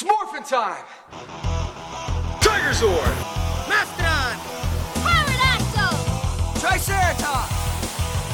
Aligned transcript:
It's 0.00 0.06
morphin' 0.06 0.44
time! 0.44 0.84
Tiger 2.40 2.72
Zord! 2.72 3.16
Mastodon! 3.68 4.38
Pterodactyl! 4.94 5.94
Triceratops! 6.60 7.52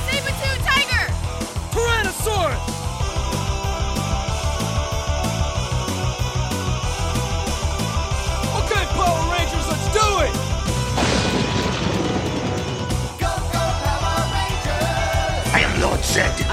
Saber-tooth 0.05 0.61
tiger! 0.61 1.07
Tyrannosaurus! 1.73 2.65
Okay, 8.61 8.85
Power 8.93 9.25
Rangers, 9.33 9.67
let's 9.67 9.89
do 9.89 10.09
it! 10.21 10.35
Go, 13.19 13.33
go, 13.55 13.65
Power 13.81 14.23
Rangers! 14.35 15.55
I 15.55 15.61
am 15.65 15.81
Lord 15.81 16.05
Zed. 16.05 16.44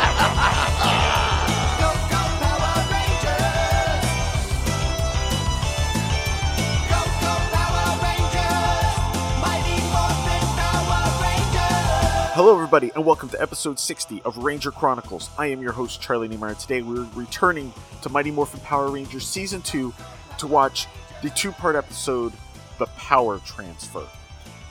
Hello, 12.33 12.53
everybody, 12.55 12.93
and 12.95 13.05
welcome 13.05 13.27
to 13.27 13.41
episode 13.41 13.77
60 13.77 14.21
of 14.21 14.37
Ranger 14.37 14.71
Chronicles. 14.71 15.29
I 15.37 15.47
am 15.47 15.61
your 15.61 15.73
host, 15.73 16.01
Charlie 16.01 16.29
Niemeyer. 16.29 16.53
Today, 16.53 16.81
we're 16.81 17.05
returning 17.13 17.73
to 18.03 18.09
Mighty 18.09 18.31
Morphin 18.31 18.61
Power 18.61 18.89
Rangers 18.89 19.27
Season 19.27 19.61
2 19.61 19.93
to 20.37 20.47
watch 20.47 20.87
the 21.21 21.29
two 21.31 21.51
part 21.51 21.75
episode, 21.75 22.31
The 22.79 22.85
Power 22.85 23.39
Transfer. 23.39 24.07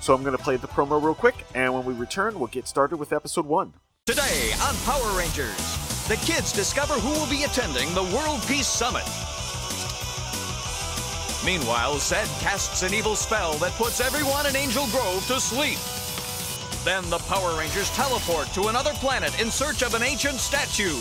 So, 0.00 0.14
I'm 0.14 0.22
going 0.22 0.34
to 0.34 0.42
play 0.42 0.56
the 0.56 0.68
promo 0.68 1.02
real 1.02 1.14
quick, 1.14 1.44
and 1.54 1.74
when 1.74 1.84
we 1.84 1.92
return, 1.92 2.38
we'll 2.38 2.48
get 2.48 2.66
started 2.66 2.96
with 2.96 3.12
episode 3.12 3.44
1. 3.44 3.74
Today 4.06 4.52
on 4.62 4.74
Power 4.86 5.18
Rangers, 5.18 5.54
the 6.08 6.16
kids 6.16 6.54
discover 6.54 6.94
who 6.94 7.10
will 7.10 7.28
be 7.28 7.44
attending 7.44 7.92
the 7.92 8.04
World 8.16 8.42
Peace 8.48 8.68
Summit. 8.68 9.04
Meanwhile, 11.44 11.98
Zed 11.98 12.28
casts 12.40 12.82
an 12.84 12.94
evil 12.94 13.16
spell 13.16 13.52
that 13.58 13.72
puts 13.72 14.00
everyone 14.00 14.46
in 14.46 14.56
Angel 14.56 14.86
Grove 14.86 15.26
to 15.26 15.38
sleep. 15.38 15.76
Then 16.84 17.08
the 17.10 17.18
Power 17.18 17.58
Rangers 17.58 17.90
teleport 17.90 18.48
to 18.54 18.68
another 18.68 18.92
planet 18.94 19.38
in 19.38 19.50
search 19.50 19.82
of 19.82 19.94
an 19.94 20.02
ancient 20.02 20.38
statue, 20.38 20.96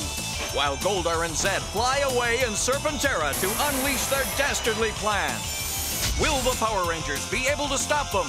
while 0.53 0.75
Goldar 0.77 1.25
and 1.25 1.35
Zed 1.35 1.61
fly 1.61 1.99
away 1.99 2.39
in 2.39 2.49
Serpentera 2.49 3.31
to 3.39 3.47
unleash 3.69 4.05
their 4.07 4.25
dastardly 4.38 4.89
plan. 4.95 5.39
Will 6.19 6.38
the 6.41 6.57
Power 6.57 6.89
Rangers 6.89 7.30
be 7.31 7.47
able 7.47 7.69
to 7.69 7.77
stop 7.77 8.11
them? 8.11 8.27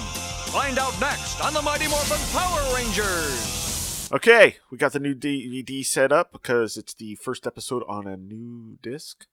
Find 0.52 0.78
out 0.78 0.98
next 1.00 1.40
on 1.40 1.52
the 1.52 1.62
Mighty 1.62 1.88
Morphin 1.88 2.20
Power 2.32 2.74
Rangers. 2.74 4.08
Okay, 4.12 4.56
we 4.70 4.78
got 4.78 4.92
the 4.92 5.00
new 5.00 5.14
DVD 5.14 5.84
set 5.84 6.12
up 6.12 6.30
because 6.32 6.76
it's 6.76 6.94
the 6.94 7.16
first 7.16 7.48
episode 7.48 7.82
on 7.88 8.06
a 8.06 8.16
new 8.16 8.78
disc. 8.80 9.26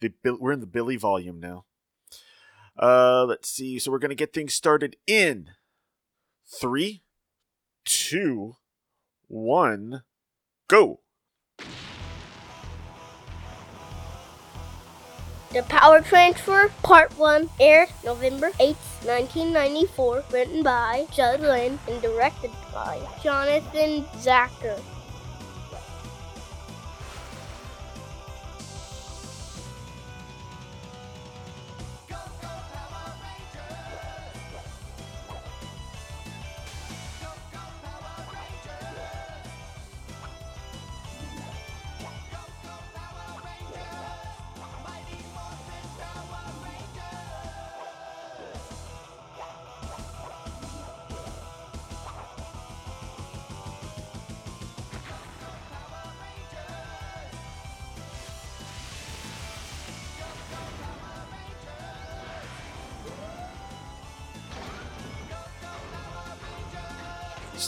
The 0.00 0.12
we're 0.24 0.52
in 0.52 0.60
the 0.60 0.66
Billy 0.66 0.96
volume 0.96 1.38
now. 1.38 1.66
Uh, 2.78 3.24
let's 3.24 3.50
see. 3.50 3.78
So 3.78 3.90
we're 3.90 3.98
gonna 3.98 4.14
get 4.14 4.32
things 4.32 4.54
started 4.54 4.96
in 5.06 5.50
three, 6.46 7.02
two, 7.84 8.56
one, 9.28 10.02
go. 10.68 11.00
The 15.52 15.62
Power 15.64 16.00
Transfer, 16.00 16.72
Part 16.82 17.18
1, 17.18 17.50
aired 17.60 17.90
November 18.04 18.52
8, 18.58 18.74
1994, 19.04 20.24
written 20.32 20.62
by 20.62 21.06
Judd 21.12 21.40
Lynn 21.40 21.78
and 21.86 22.00
directed 22.00 22.50
by 22.72 22.98
Jonathan 23.22 24.04
Tzachor. 24.16 24.80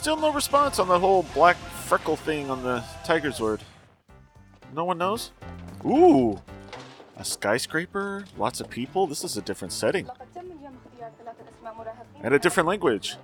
Still 0.05 0.19
no 0.19 0.31
response 0.35 0.79
on 0.79 0.87
the 0.87 0.99
whole 0.99 1.23
black 1.33 1.57
freckle 1.57 2.15
thing 2.15 2.51
on 2.51 2.63
the 2.63 2.85
Tiger 3.05 3.31
Zord. 3.31 3.61
No 4.75 4.85
one 4.85 4.99
knows? 4.99 5.31
Ooh, 5.83 6.43
a 7.17 7.25
skyscraper, 7.25 8.27
lots 8.37 8.61
of 8.61 8.69
people. 8.69 9.07
This 9.07 9.25
is 9.25 9.39
a 9.39 9.41
different 9.41 9.73
setting 9.73 10.07
and 12.23 12.35
a 12.35 12.39
different 12.39 12.69
language. 12.69 13.17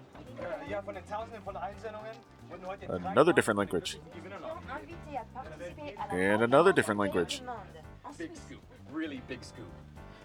Another 2.88 3.34
different 3.34 3.58
language. 3.58 3.98
And 6.10 6.42
another 6.42 6.72
different 6.72 6.98
language. 6.98 7.42
Big 8.16 8.34
scoop, 8.34 8.62
really 8.90 9.20
big 9.28 9.44
scoop. 9.44 9.70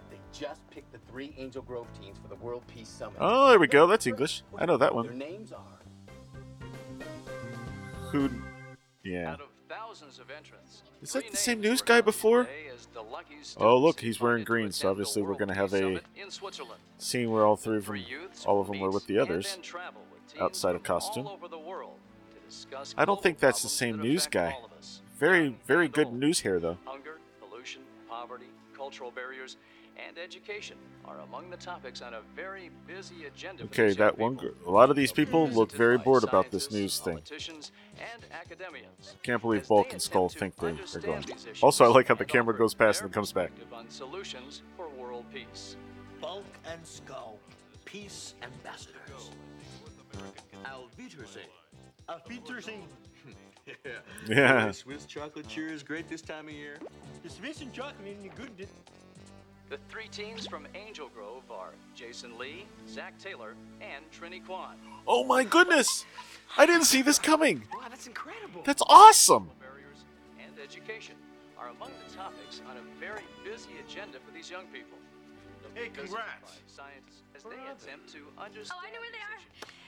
They 0.09 0.19
just 0.31 0.61
picked 0.69 0.93
the 0.93 0.99
three 1.11 1.35
Angel 1.37 1.61
Grove 1.61 1.87
teams 1.99 2.17
for 2.17 2.29
the 2.29 2.35
World 2.35 2.63
Peace 2.73 2.87
Summit. 2.87 3.17
Oh, 3.19 3.49
there 3.49 3.59
we 3.59 3.67
go. 3.67 3.87
That's 3.87 4.07
English. 4.07 4.43
I 4.57 4.65
know 4.65 4.77
that 4.77 4.93
Their 4.93 5.03
one. 5.03 5.17
names 5.17 5.51
are 5.51 5.74
Who? 8.15 8.29
Yeah. 9.03 9.33
Out 9.33 9.41
of 9.41 9.47
thousands 9.67 10.19
of 10.19 10.31
entrants, 10.31 10.83
Is 11.01 11.11
that 11.13 11.29
the 11.29 11.35
same 11.37 11.59
news 11.59 11.81
guy 11.81 11.99
before? 11.99 12.45
today 12.45 12.67
as 12.73 12.85
the 12.93 13.01
lucky 13.01 13.35
Oh, 13.57 13.77
look, 13.77 13.99
he's 13.99 14.21
wearing 14.21 14.39
invited 14.39 14.47
green, 14.47 14.71
so 14.71 14.89
obviously 14.89 15.21
we're 15.21 15.33
gonna 15.35 15.53
have 15.53 15.73
a 15.73 15.79
Summit 15.79 16.03
in 16.15 16.31
Switzerland. 16.31 16.79
Scene 16.97 17.29
where 17.29 17.45
all 17.45 17.57
three 17.57 17.77
of 17.77 17.85
them, 17.87 18.03
all 18.45 18.61
of 18.61 18.67
them 18.67 18.79
were 18.79 18.89
with 18.89 19.05
the 19.07 19.19
others. 19.19 19.51
then 19.53 19.61
travel 19.61 20.01
with 20.13 20.25
teams 20.31 20.41
outside 20.41 20.75
of 20.75 20.83
costume. 20.83 21.27
over 21.27 21.49
the 21.49 21.59
world 21.59 21.97
to 22.33 22.39
discuss 22.49 22.95
I 22.97 23.03
don't 23.03 23.21
think 23.21 23.39
that's 23.39 23.61
the 23.61 23.67
same 23.69 23.97
that 23.97 24.03
news 24.03 24.27
guy. 24.27 24.53
all 24.57 24.65
of 24.65 24.71
us, 24.77 25.01
Very, 25.19 25.57
very 25.65 25.89
good 25.89 26.13
news 26.13 26.39
hair 26.39 26.57
though. 26.61 26.77
Hunger, 26.85 27.19
pollution, 27.41 27.81
poverty, 28.07 28.47
cultural 28.73 29.11
barriers, 29.11 29.57
and 29.97 30.17
education 30.17 30.77
are 31.05 31.19
among 31.21 31.49
the 31.49 31.57
topics 31.57 32.01
on 32.01 32.13
a 32.13 32.21
very 32.35 32.69
busy 32.87 33.25
agenda. 33.25 33.63
for 33.63 33.69
Okay, 33.69 33.87
these 33.87 33.97
young 33.97 34.07
that 34.07 34.17
one. 34.17 34.35
people. 34.37 34.55
gr- 34.63 34.69
A 34.69 34.71
lot 34.71 34.89
of 34.89 34.95
these 34.95 35.11
people 35.11 35.47
look 35.47 35.71
very 35.71 35.97
bored 35.97 36.23
about 36.23 36.51
this 36.51 36.71
news 36.71 36.99
thing. 36.99 37.19
and 37.97 38.25
academians. 38.31 39.15
Can't 39.23 39.41
believe 39.41 39.67
Bulk 39.67 39.91
and 39.93 40.01
Skull 40.01 40.29
think 40.29 40.55
they- 40.57 40.71
they're 40.73 41.01
going. 41.01 41.25
Also, 41.61 41.85
I 41.85 41.87
like 41.87 42.07
how 42.07 42.15
the 42.15 42.25
camera 42.25 42.55
goes 42.57 42.73
past 42.73 42.99
their 42.99 43.05
and 43.07 43.13
comes 43.13 43.31
back. 43.31 43.49
perspective 43.51 43.73
On 43.73 43.89
solutions 43.89 44.61
for 44.75 44.89
world 44.89 45.25
peace. 45.33 45.77
Bulk 46.21 46.45
and 46.65 46.85
Skull, 46.85 47.39
peace 47.85 48.35
ambassadors. 48.41 49.31
Al 50.65 50.87
Wiedersehen. 50.97 51.49
Auf 52.09 52.21
Wiedersehen. 52.27 52.87
yeah. 53.83 53.91
Yeah. 54.27 54.71
Swiss 54.71 55.05
chocolate 55.05 55.47
cheer 55.47 55.67
is 55.67 55.83
great 55.83 56.07
this 56.07 56.21
time 56.21 56.47
of 56.47 56.53
year. 56.53 56.77
The 57.23 57.29
Swiss 57.29 57.61
and 57.61 57.73
chocolate 57.73 57.95
is 58.23 58.31
good. 58.35 58.67
The 59.67 59.77
three 59.89 60.07
teams 60.09 60.45
from 60.45 60.67
Angel 60.75 61.09
Grove 61.09 61.43
are 61.49 61.73
Jason 61.95 62.37
Lee, 62.37 62.65
Zach 62.87 63.17
Taylor, 63.17 63.55
and 63.81 64.05
Trini 64.11 64.45
Kwan. 64.45 64.75
Oh 65.07 65.23
my 65.23 65.43
goodness! 65.43 66.05
I 66.55 66.67
didn't 66.67 66.83
see 66.85 67.01
this 67.01 67.17
coming. 67.17 67.63
Wow, 67.73 67.81
that's 67.89 68.05
incredible. 68.05 68.61
That's 68.63 68.83
awesome. 68.85 69.49
Barriers 69.59 70.05
and 70.39 70.53
education 70.63 71.15
are 71.57 71.69
among 71.69 71.89
the 72.07 72.15
topics 72.15 72.61
on 72.69 72.77
a 72.77 72.99
very 72.99 73.23
busy 73.43 73.71
agenda 73.87 74.19
for 74.23 74.31
these 74.31 74.51
young 74.51 74.65
people. 74.67 74.99
Hey, 75.73 75.89
congrats. 75.89 76.13
by 76.43 76.51
Scientists 76.67 77.23
as 77.35 77.43
they 77.43 77.49
attempt 77.65 78.13
to 78.13 78.19
understand. 78.37 78.79
Oh, 78.79 78.87
I 78.87 78.91
know 78.93 78.99
where 78.99 79.11
they 79.11 79.17
are. 79.17 79.41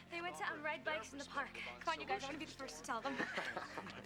Issues. 0.08 0.18
They 0.18 0.22
went 0.22 0.38
to 0.38 0.44
um, 0.44 0.64
ride 0.64 0.84
bikes 0.84 1.12
in 1.12 1.20
the 1.20 1.26
park. 1.26 1.50
Come 1.84 1.94
on, 1.94 2.02
you 2.02 2.08
guys. 2.08 2.20
I 2.24 2.26
want 2.26 2.34
to 2.36 2.40
be 2.40 2.46
the 2.46 2.52
first 2.52 2.80
to 2.80 2.84
tell 2.84 3.02
them. 3.02 3.14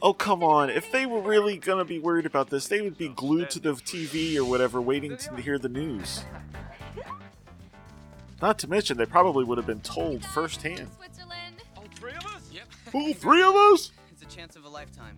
Oh 0.04 0.14
come 0.14 0.42
on! 0.44 0.72
If 0.72 0.92
they 0.92 1.06
were 1.06 1.22
really 1.22 1.58
gonna 1.58 1.86
be 1.86 2.00
worried 2.00 2.26
about 2.26 2.50
this, 2.50 2.68
they 2.68 2.82
would 2.82 2.98
be 2.98 3.10
glued 3.10 3.52
to 3.52 3.60
the 3.60 3.74
TV 3.74 4.36
or 4.36 4.44
whatever, 4.44 4.82
waiting 4.82 5.16
to 5.16 5.36
hear 5.36 5.60
the 5.60 5.70
news. 5.70 6.24
Not 8.42 8.58
to 8.60 8.68
mention, 8.68 8.98
they 8.98 9.06
probably 9.06 9.44
would 9.44 9.60
have 9.60 9.68
been 9.68 9.82
told 9.82 10.26
firsthand. 10.26 10.90
Switzerland. 10.98 11.62
All 11.78 11.84
three 11.94 12.14
of 12.14 12.26
us? 12.26 12.50
Yep. 12.52 12.64
All 12.94 13.14
three 13.14 13.44
of 13.44 13.54
us? 13.54 13.92
It's 14.12 14.24
a 14.24 14.36
chance 14.36 14.56
of 14.56 14.66
a 14.66 14.70
lifetime. 14.70 15.16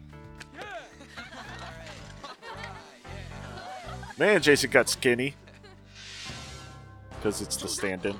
Man, 4.17 4.41
Jason 4.41 4.69
got 4.69 4.89
skinny. 4.89 5.35
Because 7.11 7.41
it's 7.41 7.55
the 7.55 7.69
stand-in. 7.69 8.11
All 8.11 8.19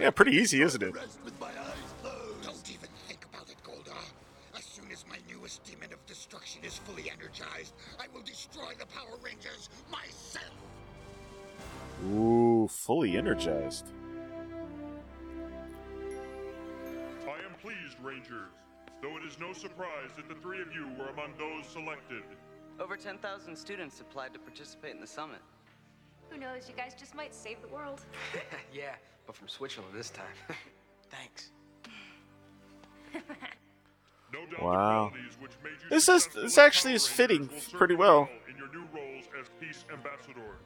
yeah, 0.00 0.10
pretty 0.10 0.32
easy, 0.32 0.62
isn't 0.62 0.82
it? 0.82 0.94
Don't 0.94 2.70
even 2.70 2.88
think 3.06 3.26
about 3.30 3.50
it, 3.50 3.56
Goldar. 3.62 3.92
As 4.56 4.64
soon 4.64 4.90
as 4.90 5.04
my 5.06 5.18
newest 5.28 5.62
demon 5.64 5.92
of 5.92 6.04
destruction 6.06 6.64
is 6.64 6.78
fully 6.78 7.10
energized, 7.10 7.74
I 7.98 8.06
will 8.14 8.22
destroy 8.22 8.72
the 8.78 8.86
Power 8.86 9.18
Rangers 9.22 9.68
myself. 9.92 10.54
Ooh, 12.08 12.66
fully 12.70 13.18
energized. 13.18 13.92
I 17.26 17.44
am 17.44 17.54
pleased, 17.60 18.00
Rangers, 18.02 18.48
though 19.02 19.18
it 19.18 19.24
is 19.28 19.38
no 19.38 19.52
surprise 19.52 20.12
that 20.16 20.30
the 20.30 20.34
three 20.36 20.62
of 20.62 20.72
you 20.74 20.88
were 20.98 21.10
among 21.10 21.34
those 21.36 21.66
selected. 21.66 22.22
Over 22.78 22.96
10,000 22.96 23.54
students 23.54 24.00
applied 24.00 24.32
to 24.32 24.38
participate 24.38 24.94
in 24.94 25.00
the 25.02 25.06
summit. 25.06 25.40
Who 26.30 26.38
knows? 26.38 26.68
You 26.68 26.74
guys 26.76 26.94
just 26.98 27.14
might 27.14 27.34
save 27.34 27.60
the 27.62 27.68
world. 27.68 28.00
yeah, 28.74 28.94
but 29.26 29.36
from 29.36 29.48
Switzerland 29.48 29.92
this 29.94 30.10
time. 30.10 30.26
Thanks. 31.10 31.50
No 34.32 34.46
doubt 34.46 34.62
Wow. 34.62 35.12
which 35.40 35.50
made 35.64 35.72
you 35.82 35.88
This 35.90 36.08
is 36.08 36.28
this 36.28 36.56
actually 36.56 36.94
is 36.94 37.04
fitting 37.04 37.50
pretty 37.72 37.96
well. 37.96 38.28
in 38.48 38.56
your 38.56 38.68
new 38.70 38.86
roles 38.94 39.24
as 39.40 39.46
peace 39.58 39.84
ambassadors. 39.92 40.62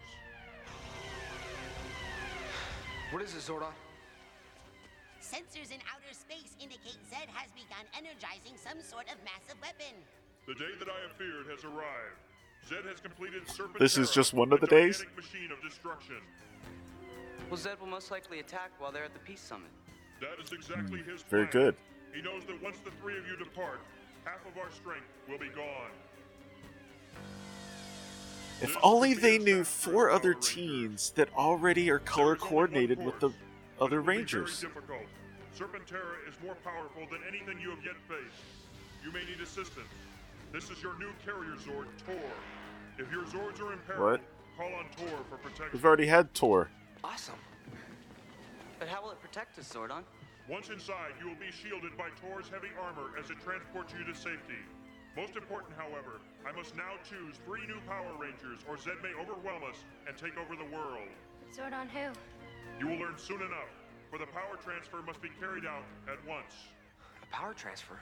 What 3.11 3.23
is 3.23 3.33
it, 3.35 3.41
Zordon? 3.41 3.73
Sensors 5.23 5.73
in 5.73 5.81
outer 5.89 6.13
space 6.13 6.53
indicate 6.61 6.99
Zed 7.09 7.29
has 7.33 7.49
begun 7.53 7.89
energizing 7.97 8.53
some 8.61 8.83
sort 8.85 9.09
of 9.09 9.17
massive 9.25 9.57
weapon. 9.63 9.97
The 10.47 10.55
day 10.61 10.77
that 10.79 10.89
I 10.91 11.01
have 11.09 11.17
feared 11.17 11.47
has 11.49 11.65
arrived. 11.65 12.21
Zed 12.69 12.85
has 12.89 13.01
completed 13.01 13.49
Serpent 13.49 13.79
This 13.79 13.99
is 13.99 14.11
just 14.11 14.33
one 14.33 14.53
of 14.53 14.61
the 14.61 14.67
days? 14.67 15.05
machine 15.17 15.51
of 15.53 15.61
destruction. 15.63 16.17
Well, 17.51 17.59
Zed 17.59 17.79
will 17.79 17.89
most 17.89 18.11
likely 18.11 18.41
attack 18.41 18.71
while 18.79 18.91
they're 18.91 19.05
at 19.05 19.13
the 19.13 19.21
peace 19.21 19.41
summit. 19.41 19.71
That 20.21 20.43
is 20.43 20.53
exactly 20.53 21.03
his 21.03 21.23
Hmm. 21.23 21.29
Very 21.31 21.47
good. 21.47 21.77
He 22.15 22.23
knows 22.23 22.45
that 22.47 22.63
once 22.63 22.79
the 22.85 22.91
three 23.03 23.19
of 23.19 23.27
you 23.27 23.37
depart, 23.37 23.81
half 24.25 24.41
of 24.47 24.57
our 24.57 24.71
strength 24.71 25.07
will 25.29 25.39
be 25.39 25.49
gone. 25.49 25.91
If 28.63 28.77
only 28.83 29.15
they 29.15 29.39
knew 29.39 29.65
four 29.65 30.11
other 30.11 30.33
teens 30.33 31.11
that 31.17 31.29
already 31.35 31.91
are 31.91 31.99
color 31.99 32.37
coordinated 32.37 33.05
with 33.05 33.19
the 33.21 33.31
other 33.81 33.97
It 33.99 34.01
will 34.01 34.03
be 34.05 34.19
Rangers. 34.19 34.65
Serpentera 35.59 36.29
is 36.29 36.35
more 36.43 36.55
powerful 36.65 37.07
than 37.11 37.21
anything 37.29 37.61
you 37.61 37.71
have 37.71 37.85
yet 37.85 37.97
faced. 38.09 38.43
You 39.05 39.13
may 39.13 39.25
need 39.27 39.41
assistance. 39.43 39.87
This 40.55 40.71
is 40.71 40.81
your 40.81 40.97
new 41.01 41.11
carrier 41.27 41.59
Zord, 41.59 41.91
Tor. 42.07 42.31
If 42.97 43.11
your 43.11 43.25
Zords 43.25 43.59
are 43.61 43.73
in 43.73 43.81
peril, 43.91 44.13
What? 44.13 44.21
call 44.57 44.73
on 44.73 44.87
Tor 44.97 45.19
for 45.29 45.37
protection. 45.39 45.71
We've 45.73 45.85
already 45.85 46.07
had 46.07 46.33
Tor. 46.33 46.71
Awesome. 47.03 47.41
But 48.79 48.87
how 48.87 49.03
will 49.03 49.11
it 49.11 49.21
protect 49.21 49.59
us, 49.59 49.67
Zordon? 49.75 50.05
Once 50.49 50.69
inside, 50.69 51.19
you 51.19 51.27
will 51.27 51.43
be 51.43 51.51
shielded 51.51 51.99
by 51.99 52.07
Tor's 52.23 52.49
heavy 52.49 52.71
armor 52.81 53.19
as 53.19 53.31
it 53.31 53.43
transports 53.43 53.93
you 53.99 54.05
to 54.05 54.15
safety. 54.15 54.63
Most 55.17 55.35
important, 55.35 55.75
however, 55.77 56.23
I 56.47 56.53
must 56.53 56.77
now 56.77 57.03
choose 57.03 57.35
three 57.45 57.67
new 57.67 57.81
Power 57.89 58.15
Rangers, 58.17 58.63
or 58.69 58.79
Zed 58.79 59.03
may 59.03 59.11
overwhelm 59.19 59.65
us 59.65 59.83
and 60.07 60.17
take 60.17 60.39
over 60.39 60.55
the 60.55 60.71
world. 60.71 61.11
Zordon 61.51 61.91
who? 61.91 62.15
You 62.79 62.95
will 62.95 62.99
learn 63.03 63.19
soon 63.19 63.43
enough, 63.43 63.75
for 64.09 64.21
the 64.21 64.31
power 64.31 64.55
transfer 64.63 65.03
must 65.03 65.21
be 65.21 65.31
carried 65.41 65.67
out 65.67 65.83
at 66.07 66.25
once. 66.29 66.55
A 67.25 67.27
power 67.35 67.55
transfer? 67.55 67.99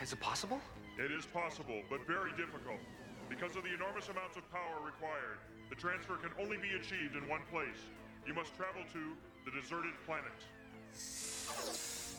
Is 0.00 0.12
it 0.12 0.20
possible? 0.20 0.60
It 0.98 1.12
is 1.12 1.26
possible, 1.26 1.82
but 1.90 2.06
very 2.06 2.30
difficult. 2.32 2.80
Because 3.28 3.54
of 3.54 3.62
the 3.62 3.74
enormous 3.74 4.08
amounts 4.08 4.36
of 4.36 4.50
power 4.50 4.80
required, 4.84 5.38
the 5.68 5.76
transfer 5.76 6.16
can 6.16 6.30
only 6.40 6.56
be 6.56 6.72
achieved 6.74 7.16
in 7.16 7.28
one 7.28 7.42
place. 7.50 7.78
You 8.26 8.34
must 8.34 8.56
travel 8.56 8.82
to 8.92 9.02
the 9.44 9.52
deserted 9.60 9.92
planet. 10.06 10.32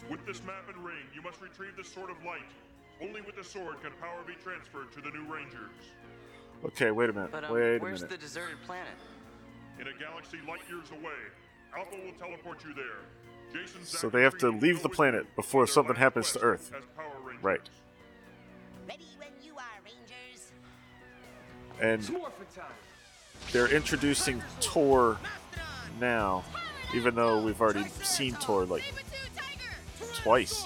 With 0.09 0.25
this 0.25 0.41
map 0.45 0.69
and 0.69 0.77
ring, 0.85 1.05
you 1.13 1.21
must 1.21 1.41
retrieve 1.41 1.75
the 1.75 1.83
Sword 1.83 2.09
of 2.09 2.17
Light. 2.23 2.49
Only 3.01 3.21
with 3.21 3.35
the 3.35 3.43
sword 3.43 3.81
can 3.81 3.91
power 3.99 4.21
be 4.25 4.33
transferred 4.33 4.91
to 4.93 5.01
the 5.01 5.09
new 5.09 5.25
Rangers. 5.31 5.73
Okay, 6.63 6.91
wait 6.91 7.09
a 7.09 7.13
minute. 7.13 7.31
But 7.31 7.45
um, 7.45 7.53
wait 7.53 7.77
a 7.77 7.79
where's 7.79 8.01
minute. 8.01 8.11
the 8.11 8.17
deserted 8.17 8.57
planet? 8.65 8.93
In 9.79 9.87
a 9.87 9.93
galaxy 9.97 10.37
light 10.47 10.61
years 10.69 10.89
away, 10.91 11.17
Alpha 11.75 11.95
will 11.95 12.13
teleport 12.19 12.63
you 12.63 12.73
there. 12.73 13.01
Jason 13.51 13.83
So 13.83 14.09
they 14.09 14.21
have 14.21 14.37
to 14.37 14.49
leave 14.49 14.81
the 14.81 14.89
planet 14.89 15.35
before 15.35 15.67
something 15.67 15.95
happens 15.95 16.31
to 16.33 16.39
quest 16.39 16.71
Earth. 16.71 16.71
As 17.41 17.69
Power 17.69 17.69
Rangers. 17.69 17.69
Right. 18.87 18.87
Ready 18.87 19.05
when 19.17 19.29
you 19.43 19.53
are, 19.57 19.79
Rangers. 19.83 20.51
And 21.79 22.21
they're 23.51 23.67
introducing 23.67 24.43
Tor 24.59 25.17
now, 25.99 26.43
even 26.93 27.15
though 27.15 27.41
we've 27.41 27.61
already 27.61 27.85
seen 28.03 28.35
Tor 28.35 28.65
like 28.65 28.83
twice. 30.13 30.65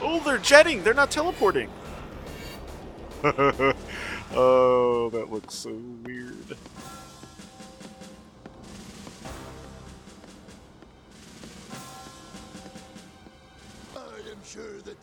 Oh, 0.00 0.20
they're 0.20 0.38
jetting. 0.38 0.82
They're 0.82 0.94
not 0.94 1.10
teleporting. 1.10 1.70
oh, 4.34 5.10
that 5.12 5.32
looks 5.32 5.54
so 5.54 5.72
weird. 6.04 6.56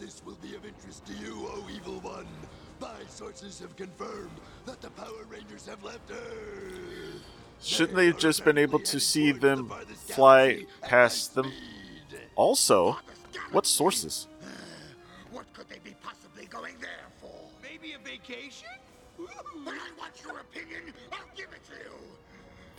This 0.04 0.22
will 0.26 0.38
be 0.42 0.54
of 0.54 0.66
interest 0.66 1.06
to 1.06 1.14
you, 1.14 1.48
O 1.48 1.66
Evil 1.74 2.00
One. 2.02 2.28
My 2.82 2.90
sources 3.08 3.60
have 3.60 3.74
confirmed 3.78 4.38
that 4.66 4.82
the 4.82 4.90
Power 4.92 5.24
Rangers 5.30 5.66
have 5.66 5.82
left 5.82 6.12
Earth. 6.12 7.24
Shouldn't 7.62 7.96
they 7.96 8.08
have 8.08 8.18
just 8.18 8.44
been 8.44 8.58
able 8.58 8.80
to 8.80 9.00
see 9.00 9.32
them 9.32 9.72
fly 9.96 10.66
past 10.82 11.36
them? 11.36 11.50
Also, 12.36 12.98
what 13.54 13.66
sources? 13.66 14.28
What 15.32 15.46
could 15.54 15.70
they 15.70 15.80
be 15.82 15.96
possibly 16.04 16.48
going 16.48 16.76
there 16.82 17.08
for? 17.22 17.32
Maybe 17.62 17.94
a 17.94 18.00
vacation? 18.00 18.68
When 19.16 19.78
I 19.80 19.90
want 19.98 20.22
your 20.22 20.40
opinion, 20.40 20.94
I'll 21.14 21.20
give 21.38 21.48
it 21.54 21.64
to 21.72 21.76
you. 21.80 21.96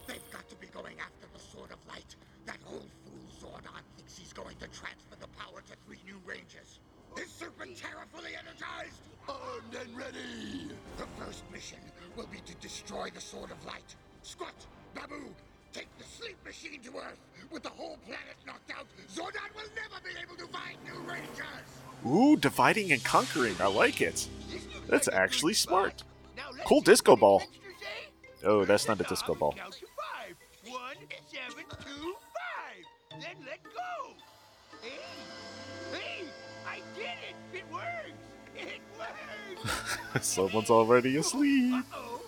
They've 0.07 0.31
got 0.31 0.47
to 0.51 0.57
be 0.57 0.67
going 0.67 0.97
after 1.01 1.27
the 1.33 1.41
Sword 1.41 1.71
of 1.71 1.79
Light. 1.89 2.17
That 2.45 2.59
old 2.69 2.91
fool 3.07 3.49
Zordon 3.49 3.81
thinks 3.97 4.19
he's 4.19 4.35
going 4.35 4.57
to 4.57 4.69
transfer 4.69 5.17
the 5.19 5.29
power 5.39 5.63
to 5.65 5.73
three 5.87 6.01
new 6.05 6.21
Rangers. 6.27 6.74
Is 7.17 7.31
Serpentera 7.31 8.05
fully 8.13 8.31
energized? 8.37 9.01
Armed 9.29 9.75
and 9.81 9.97
ready! 9.97 10.69
The 10.97 11.07
first 11.19 11.45
mission 11.53 11.79
will 12.17 12.27
be 12.27 12.39
to 12.47 12.55
destroy 12.57 13.09
the 13.15 13.21
Sword 13.21 13.51
of 13.51 13.65
Light. 13.65 13.95
Squatt, 14.23 14.67
Baboo, 14.95 15.35
take 15.73 15.89
the 15.99 16.05
sleep 16.05 16.37
machine 16.45 16.81
to 16.83 16.99
Earth. 16.99 17.19
With 17.51 17.63
the 17.63 17.71
whole 17.71 17.99
planet 18.07 18.37
knocked 18.47 18.71
out, 18.71 18.87
Zordon 19.15 19.55
will 19.55 19.71
never 19.75 20.01
be 20.03 20.11
able 20.23 20.37
to 20.37 20.47
find 20.53 20.77
new 20.85 21.01
Rangers! 21.11 21.69
Ooh, 22.07 22.37
dividing 22.37 22.93
and 22.93 23.03
conquering. 23.03 23.57
I 23.61 23.67
like 23.67 24.01
it. 24.01 24.29
That's 24.89 25.09
actually 25.09 25.55
smart. 25.55 26.03
Cool 26.67 26.81
disco 26.83 27.17
ball. 27.17 27.43
Oh, 28.45 28.65
that's 28.65 28.87
not 28.89 29.01
a 29.01 29.05
disco 29.05 29.35
ball. 29.35 29.55
One, 30.67 30.97
seven, 31.33 31.65
two, 31.83 32.15
five. 32.35 33.21
Then 33.21 33.37
let 33.47 33.63
go. 33.63 34.15
Hey, 34.83 34.91
hey, 34.91 34.91
I 34.91 34.91
did 34.91 35.44
it. 37.55 37.65
Works. 37.73 37.87
It 38.57 38.81
works. 38.99 40.27
Someone's 40.27 40.71
already 40.71 41.17
asleep. 41.17 41.75
Uh-oh. 41.75 42.21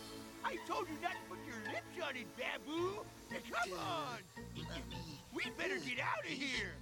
I 0.45 0.57
told 0.69 0.87
you 0.89 0.95
not 1.03 1.13
to 1.13 1.19
put 1.29 1.39
your 1.47 1.57
lips 1.73 2.09
on 2.09 2.17
it, 2.17 2.27
Baboo. 2.37 3.05
Now, 3.31 3.37
come 3.53 3.79
on. 3.79 4.19
We 5.35 5.51
better 5.59 5.79
get 5.79 6.01
out 6.01 6.25
of 6.25 6.31
here. 6.31 6.73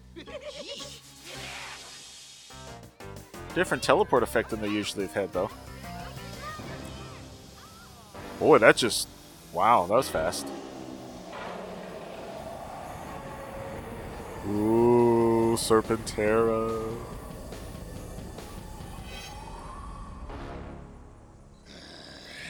Different 3.54 3.82
teleport 3.82 4.22
effect 4.22 4.50
than 4.50 4.60
they 4.60 4.68
usually 4.68 5.06
have 5.06 5.14
had, 5.14 5.32
though. 5.32 5.50
Boy, 8.38 8.58
that 8.58 8.76
just. 8.76 9.08
Wow, 9.52 9.86
that 9.86 9.94
was 9.94 10.08
fast. 10.08 10.46
Ooh, 14.46 15.54
Serpentera. 15.56 17.13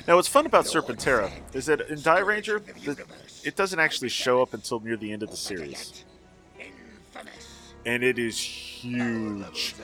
Now, 0.07 0.17
what's 0.17 0.29
fun 0.29 0.45
about 0.45 0.67
Serpentera 0.67 1.31
is 1.55 1.65
that 1.67 1.81
in 1.89 1.97
Dairanger, 1.97 2.63
the, 2.85 3.05
it 3.43 3.57
doesn't 3.57 3.79
actually 3.79 4.11
show 4.11 4.43
up 4.43 4.53
until 4.53 4.79
near 4.81 4.99
the 4.99 5.11
end 5.11 5.23
of 5.23 5.31
the 5.31 5.37
series. 5.37 6.05
And 7.87 8.03
it 8.03 8.19
is 8.19 8.39
huge. 8.39 9.75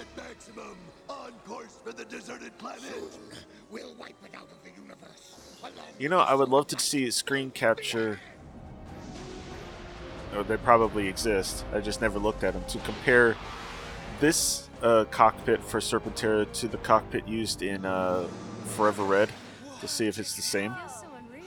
You 5.98 6.08
know, 6.10 6.20
I 6.20 6.34
would 6.34 6.48
love 6.50 6.66
to 6.68 6.78
see 6.78 7.06
a 7.06 7.12
screen 7.12 7.50
capture. 7.50 8.20
Or 10.36 10.42
they 10.42 10.58
probably 10.58 11.08
exist. 11.08 11.64
I 11.72 11.80
just 11.80 12.02
never 12.02 12.18
looked 12.18 12.44
at 12.44 12.52
them 12.52 12.64
to 12.68 12.78
compare 12.80 13.36
this 14.20 14.68
uh, 14.82 15.06
cockpit 15.10 15.64
for 15.64 15.80
Serpentera 15.80 16.50
to 16.52 16.68
the 16.68 16.76
cockpit 16.78 17.26
used 17.26 17.62
in 17.62 17.86
uh, 17.86 18.28
Forever 18.66 19.04
Red 19.04 19.30
to 19.80 19.88
see 19.88 20.06
if 20.06 20.18
it's 20.18 20.36
the 20.36 20.42
same. 20.42 20.74
Feels 20.74 21.00
so 21.00 21.06
unreal. 21.18 21.44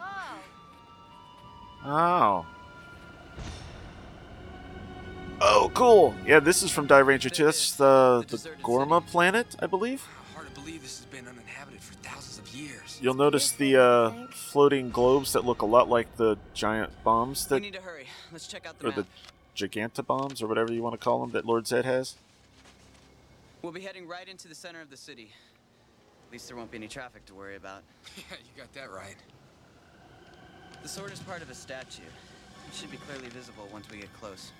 Oh. 0.00 0.40
Oh. 1.84 2.46
Oh, 5.42 5.70
cool. 5.72 6.14
Yeah, 6.26 6.40
this 6.40 6.62
is 6.62 6.70
from 6.70 6.86
Dairanger 6.86 7.30
2. 7.32 7.44
That's 7.44 7.72
the 7.72 8.24
the 8.28 8.50
Gorma 8.62 9.00
planet, 9.00 9.56
I 9.60 9.66
believe. 9.66 10.06
Hard 10.34 10.48
to 10.48 10.52
believe 10.52 10.70
believe 10.70 10.82
this 10.82 10.98
has 10.98 11.06
been 11.06 11.26
uninhabited 11.26 11.80
for 11.80 11.94
thousands 11.94 12.38
of 12.38 12.54
years. 12.54 12.98
You'll 13.02 13.14
notice 13.14 13.52
the 13.52 13.76
uh, 13.76 14.26
floating 14.30 14.90
globes 14.90 15.32
that 15.32 15.44
look 15.44 15.62
a 15.62 15.66
lot 15.66 15.88
like 15.88 16.16
the 16.16 16.38
giant 16.54 16.92
bombs 17.02 17.46
that. 17.46 17.56
We 17.56 17.60
need 17.60 17.74
to 17.74 17.80
hurry. 17.80 18.06
Let's 18.32 18.46
check 18.46 18.66
out 18.66 18.78
the 18.78 18.86
or 18.86 18.90
map. 18.90 19.06
the 19.56 19.68
giganta 19.68 20.06
bombs, 20.06 20.42
or 20.42 20.46
whatever 20.46 20.72
you 20.72 20.82
want 20.82 20.94
to 20.94 21.04
call 21.04 21.20
them, 21.20 21.30
that 21.32 21.44
Lord 21.44 21.66
Zed 21.66 21.84
has. 21.84 22.16
We'll 23.62 23.72
be 23.72 23.80
heading 23.80 24.06
right 24.06 24.28
into 24.28 24.48
the 24.48 24.54
center 24.54 24.80
of 24.80 24.90
the 24.90 24.96
city. 24.96 25.32
At 26.30 26.34
least 26.34 26.46
there 26.46 26.56
won't 26.56 26.70
be 26.70 26.78
any 26.78 26.86
traffic 26.86 27.26
to 27.26 27.34
worry 27.34 27.56
about. 27.56 27.82
Yeah, 28.16 28.36
you 28.38 28.62
got 28.62 28.72
that 28.74 28.92
right. 28.92 29.16
The 30.80 30.88
sword 30.88 31.12
is 31.12 31.18
part 31.18 31.42
of 31.42 31.50
a 31.50 31.54
statue. 31.56 32.04
It 32.04 32.72
should 32.72 32.92
be 32.92 32.98
clearly 32.98 33.26
visible 33.30 33.68
once 33.72 33.90
we 33.90 33.98
get 33.98 34.12
close. 34.12 34.52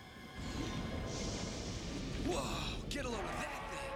Whoa, 2.27 2.43
get 2.89 3.05
a 3.05 3.09
load 3.09 3.21
of 3.21 3.37
that 3.37 3.63
thing. 3.71 3.93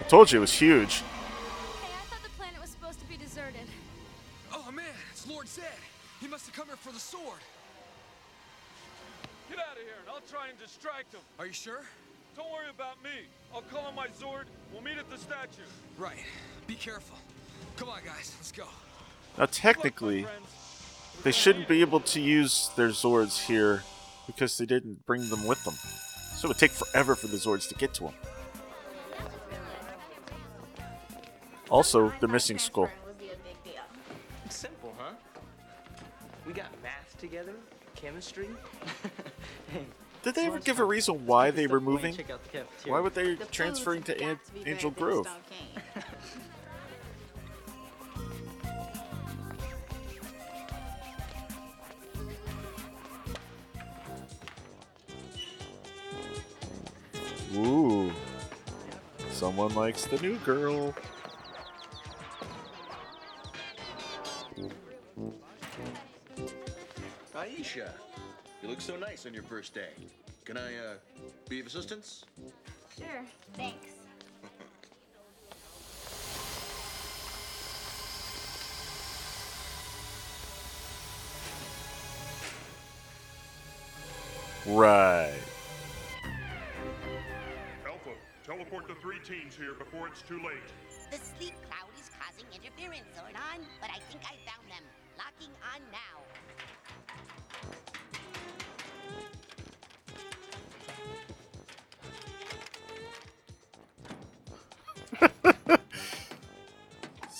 I 0.00 0.08
told 0.08 0.32
you 0.32 0.38
it 0.38 0.40
was 0.40 0.52
huge. 0.52 0.96
Hey, 0.96 1.92
I 1.94 2.06
thought 2.10 2.24
the 2.24 2.36
planet 2.36 2.60
was 2.60 2.70
supposed 2.70 2.98
to 2.98 3.06
be 3.06 3.16
deserted. 3.16 3.68
Oh 4.52 4.72
man, 4.72 4.84
it's 5.12 5.28
Lord 5.28 5.46
Zed. 5.46 5.62
He 6.20 6.26
must 6.26 6.44
have 6.46 6.56
come 6.56 6.66
here 6.66 6.76
for 6.76 6.90
the 6.90 6.98
sword. 6.98 7.38
Get 9.48 9.60
out 9.60 9.76
of 9.76 9.82
here 9.84 9.94
and 10.00 10.08
I'll 10.10 10.28
try 10.28 10.48
and 10.48 10.58
distract 10.58 11.14
him. 11.14 11.20
Are 11.38 11.46
you 11.46 11.52
sure? 11.52 11.82
Don't 12.38 12.52
worry 12.52 12.70
about 12.70 13.02
me. 13.02 13.26
I'll 13.52 13.62
call 13.62 13.84
on 13.86 13.96
my 13.96 14.06
Zord. 14.06 14.44
We'll 14.72 14.80
meet 14.80 14.96
at 14.96 15.10
the 15.10 15.18
statue. 15.18 15.62
Right. 15.98 16.18
Be 16.68 16.76
careful. 16.76 17.18
Come 17.76 17.88
on, 17.88 17.98
guys, 18.04 18.32
let's 18.38 18.52
go. 18.52 18.64
Now, 19.36 19.46
technically, 19.46 20.24
they 21.24 21.32
shouldn't 21.32 21.66
be 21.66 21.80
able 21.80 21.98
to 22.00 22.20
use 22.20 22.70
their 22.76 22.90
Zords 22.90 23.44
here 23.44 23.82
because 24.28 24.56
they 24.56 24.66
didn't 24.66 25.04
bring 25.04 25.28
them 25.30 25.48
with 25.48 25.64
them. 25.64 25.74
So 26.36 26.46
it 26.46 26.48
would 26.50 26.58
take 26.58 26.70
forever 26.70 27.16
for 27.16 27.26
the 27.26 27.38
Zords 27.38 27.68
to 27.70 27.74
get 27.74 27.92
to 27.94 28.04
them. 28.04 28.14
Also, 31.70 32.12
they're 32.20 32.28
missing 32.28 32.58
Skull. 32.58 32.88
It's 34.44 34.56
simple, 34.56 34.94
huh? 34.96 35.14
We 36.46 36.52
got 36.52 36.70
math 36.84 37.18
together, 37.18 37.54
chemistry. 37.96 38.48
Did 40.22 40.34
they 40.34 40.46
ever 40.46 40.58
give 40.58 40.78
a 40.80 40.84
reason 40.84 41.26
why 41.26 41.50
they 41.50 41.66
were 41.66 41.80
moving? 41.80 42.16
Why 42.86 43.00
would 43.00 43.14
they 43.14 43.36
transferring 43.50 44.02
to 44.04 44.20
An- 44.20 44.40
Angel 44.66 44.90
Grove? 44.90 45.28
Ooh. 57.54 58.12
Someone 59.30 59.74
likes 59.74 60.04
the 60.06 60.18
new 60.20 60.36
girl. 60.38 60.94
Aisha, 67.34 67.90
you 68.62 68.68
look 68.68 68.80
so 68.80 68.96
nice 68.96 69.26
on 69.26 69.34
your 69.34 69.42
first 69.42 69.74
day. 69.74 69.92
Can 70.44 70.56
I, 70.56 70.76
uh, 70.76 70.94
be 71.48 71.60
of 71.60 71.66
assistance? 71.66 72.24
Sure, 72.96 73.24
thanks. 73.54 73.98
Right. 84.66 85.32
Alpha, 87.86 88.10
teleport 88.44 88.86
the 88.86 88.94
three 88.96 89.18
teams 89.20 89.56
here 89.56 89.72
before 89.78 90.08
it's 90.08 90.20
too 90.22 90.40
late. 90.44 90.60
The 91.10 91.16
sleep 91.16 91.54
cloud 91.64 91.88
is 91.98 92.10
causing 92.20 92.44
interference, 92.52 93.08
Zordon, 93.16 93.64
but 93.80 93.88
I 93.88 93.98
think 94.10 94.20
I 94.24 94.36
found 94.44 94.68
them. 94.68 94.84
Locking 95.16 95.54
on 95.72 95.80
now. 95.90 96.27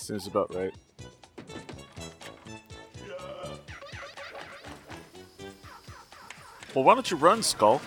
Seems 0.09 0.25
about 0.25 0.55
right. 0.55 0.73
Well, 6.73 6.83
why 6.83 6.95
don't 6.95 7.11
you 7.11 7.17
run, 7.17 7.43
Skull? 7.43 7.79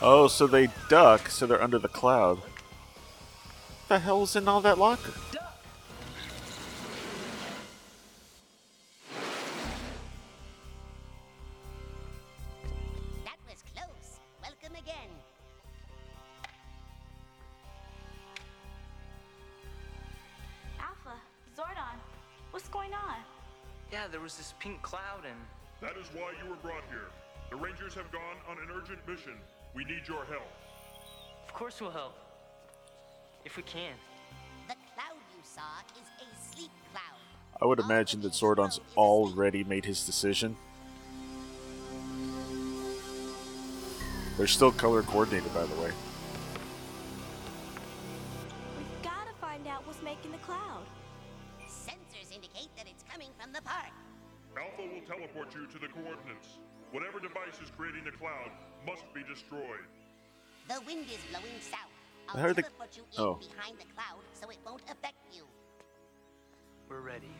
Oh, 0.00 0.28
so 0.28 0.46
they 0.46 0.70
duck, 0.88 1.28
so 1.28 1.46
they're 1.46 1.62
under 1.62 1.78
the 1.78 1.88
cloud. 1.88 2.40
The 3.88 3.98
hell's 3.98 4.34
in 4.34 4.48
all 4.48 4.62
that 4.62 4.78
locker? 4.78 5.12
Course 31.66 31.80
we'll 31.80 31.90
help. 31.90 32.14
If 33.44 33.56
we 33.56 33.64
can. 33.64 33.94
The 34.68 34.76
cloud 34.94 35.18
you 35.34 35.42
saw 35.42 35.82
is 35.98 36.06
a 36.22 36.54
sleep 36.54 36.70
cloud. 36.92 37.18
I 37.60 37.66
would 37.66 37.80
imagine 37.80 38.20
that 38.20 38.34
Zordon's 38.34 38.78
already 38.96 39.64
made 39.64 39.84
his 39.84 40.06
decision. 40.06 40.56
They're 44.38 44.46
still 44.46 44.70
color 44.70 45.02
coordinated, 45.02 45.52
by 45.52 45.66
the 45.66 45.74
way. 45.82 45.90
We've 48.78 49.02
gotta 49.02 49.34
find 49.40 49.66
out 49.66 49.84
what's 49.88 50.00
making 50.04 50.30
the 50.30 50.38
cloud. 50.46 50.86
Sensors 51.68 52.32
indicate 52.32 52.68
that 52.76 52.86
it's 52.86 53.02
coming 53.12 53.30
from 53.40 53.52
the 53.52 53.62
park. 53.62 53.90
Alpha 54.56 54.82
will 54.82 55.02
teleport 55.04 55.52
you 55.52 55.66
to 55.66 55.78
the 55.80 55.88
coordinates. 55.88 56.60
Whatever 56.92 57.18
device 57.18 57.58
is 57.60 57.72
creating 57.76 58.04
the 58.04 58.12
cloud 58.12 58.52
must 58.86 59.12
be 59.12 59.24
destroyed. 59.24 59.82
The 60.68 60.80
wind 60.86 61.06
is 61.10 61.18
blowing 61.30 61.60
south. 61.60 61.78
I'll 62.28 62.40
How 62.40 62.46
are 62.48 62.52
they- 62.54 62.62
teleport 62.62 62.96
you 62.96 63.02
in 63.16 63.20
oh. 63.22 63.34
behind 63.34 63.78
the 63.78 63.84
cloud 63.94 64.22
so 64.40 64.50
it 64.50 64.58
won't 64.64 64.82
affect 64.90 65.14
you. 65.32 65.44
We're 66.88 67.00
ready. 67.00 67.30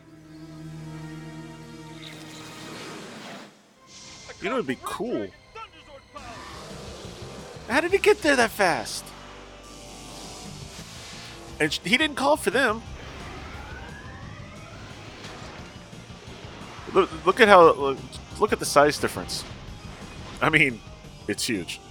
You 4.41 4.49
know, 4.49 4.55
it'd 4.55 4.67
be 4.67 4.77
cool. 4.83 5.27
How 7.67 7.81
did 7.81 7.91
he 7.91 7.97
get 7.97 8.21
there 8.21 8.35
that 8.35 8.51
fast? 8.51 9.03
And 11.59 11.73
sh- 11.73 11.79
he 11.83 11.97
didn't 11.97 12.15
call 12.15 12.37
for 12.37 12.51
them. 12.51 12.81
Look, 16.93 17.09
look 17.25 17.39
at 17.41 17.47
how 17.47 17.71
look, 17.73 17.97
look 18.39 18.53
at 18.53 18.59
the 18.59 18.65
size 18.65 18.97
difference. 18.97 19.43
I 20.41 20.49
mean, 20.49 20.79
it's 21.27 21.45
huge. 21.45 21.81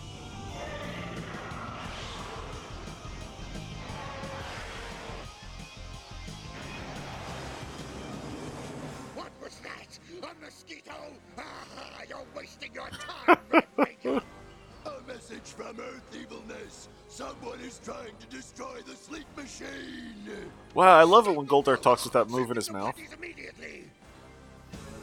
Love 21.06 21.28
it 21.28 21.34
when 21.36 21.46
Goldar 21.46 21.80
talks 21.80 22.04
without 22.04 22.28
moving 22.28 22.56
his 22.56 22.70
mouth. 22.70 22.94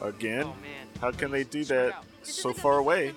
Again? 0.00 0.52
How 1.00 1.10
can 1.10 1.30
they 1.30 1.44
do 1.44 1.64
that 1.64 2.04
so 2.22 2.52
far 2.52 2.78
away? 2.78 3.14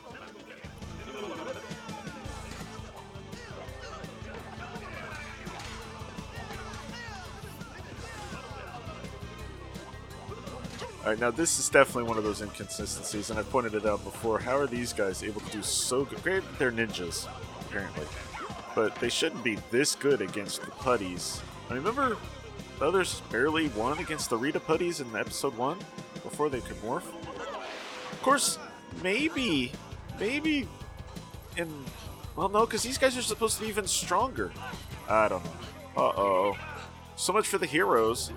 Alright, 11.07 11.19
now 11.21 11.31
this 11.31 11.57
is 11.57 11.69
definitely 11.69 12.03
one 12.03 12.17
of 12.17 12.25
those 12.25 12.41
inconsistencies, 12.41 13.29
and 13.29 13.39
I 13.39 13.43
pointed 13.43 13.75
it 13.75 13.85
out 13.85 14.03
before. 14.03 14.39
How 14.39 14.57
are 14.57 14.67
these 14.67 14.91
guys 14.91 15.23
able 15.23 15.39
to 15.39 15.51
do 15.51 15.63
so 15.63 16.03
good? 16.03 16.21
Great, 16.21 16.43
they're 16.59 16.69
ninjas, 16.69 17.27
apparently. 17.61 18.05
But 18.75 18.93
they 18.95 19.07
shouldn't 19.07 19.41
be 19.41 19.57
this 19.71 19.95
good 19.95 20.21
against 20.21 20.63
the 20.63 20.71
putties. 20.71 21.41
I 21.69 21.75
remember 21.75 22.17
the 22.77 22.85
others 22.85 23.21
barely 23.31 23.67
won 23.69 23.97
against 23.99 24.29
the 24.29 24.37
Rita 24.37 24.59
putties 24.59 24.99
in 24.99 25.15
episode 25.15 25.55
1 25.57 25.77
before 26.23 26.49
they 26.49 26.61
could 26.61 26.77
morph. 26.81 27.07
Of 28.11 28.21
course, 28.21 28.57
maybe, 29.01 29.71
maybe 30.19 30.67
and 31.57 31.71
Well, 32.35 32.49
no, 32.49 32.65
because 32.65 32.83
these 32.83 32.97
guys 32.97 33.17
are 33.17 33.21
supposed 33.21 33.57
to 33.57 33.63
be 33.63 33.69
even 33.69 33.87
stronger. 33.87 34.51
I 35.09 35.27
don't 35.27 35.43
know. 35.43 35.51
Uh 35.95 36.13
oh. 36.15 36.57
So 37.15 37.33
much 37.33 37.47
for 37.47 37.57
the 37.57 37.65
heroes. 37.65 38.31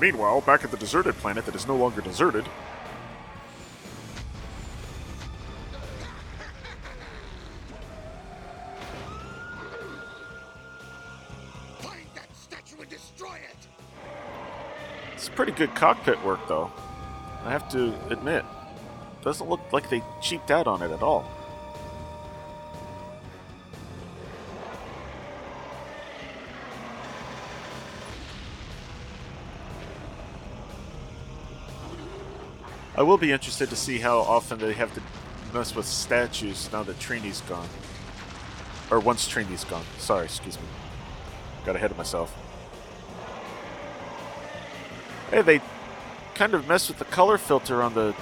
Meanwhile, 0.00 0.40
back 0.40 0.64
at 0.64 0.70
the 0.70 0.76
deserted 0.76 1.14
planet 1.16 1.46
that 1.46 1.54
is 1.54 1.68
no 1.68 1.76
longer 1.76 2.00
deserted. 2.00 2.44
It's 15.20 15.28
pretty 15.28 15.52
good 15.52 15.74
cockpit 15.74 16.24
work, 16.24 16.40
though. 16.48 16.72
I 17.44 17.50
have 17.50 17.68
to 17.72 17.92
admit. 18.08 18.42
Doesn't 19.22 19.50
look 19.50 19.60
like 19.70 19.90
they 19.90 20.02
cheaped 20.22 20.50
out 20.50 20.66
on 20.66 20.80
it 20.80 20.90
at 20.90 21.02
all. 21.02 21.30
I 32.96 33.02
will 33.02 33.18
be 33.18 33.30
interested 33.30 33.68
to 33.68 33.76
see 33.76 33.98
how 33.98 34.20
often 34.20 34.58
they 34.58 34.72
have 34.72 34.94
to 34.94 35.02
mess 35.52 35.74
with 35.74 35.84
statues 35.84 36.70
now 36.72 36.82
that 36.84 36.98
Trini's 36.98 37.42
gone. 37.42 37.68
Or 38.90 39.00
once 39.00 39.28
Trini's 39.28 39.64
gone. 39.64 39.84
Sorry, 39.98 40.24
excuse 40.24 40.56
me. 40.56 40.64
Got 41.66 41.76
ahead 41.76 41.90
of 41.90 41.98
myself. 41.98 42.49
Hey, 45.30 45.42
they 45.42 45.60
kind 46.34 46.54
of 46.54 46.66
messed 46.66 46.88
with 46.88 46.98
the 46.98 47.04
color 47.04 47.38
filter 47.38 47.82
on 47.82 47.94
the 47.94 48.14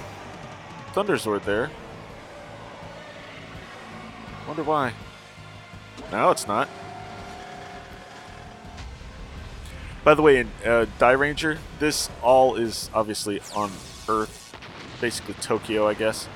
Thunderzord 0.93 1.43
there. 1.43 1.71
Wonder 4.45 4.63
why. 4.63 4.93
No, 6.11 6.29
it's 6.29 6.47
not. 6.47 6.69
By 10.03 10.13
the 10.13 10.21
way, 10.21 10.37
in 10.37 10.47
uh, 10.63 10.85
Dairanger, 10.99 11.57
this 11.79 12.09
all 12.21 12.55
is 12.55 12.89
obviously 12.93 13.41
on 13.55 13.71
Earth, 14.07 14.55
basically 15.01 15.33
Tokyo, 15.35 15.87
I 15.87 15.95
guess. 15.95 16.27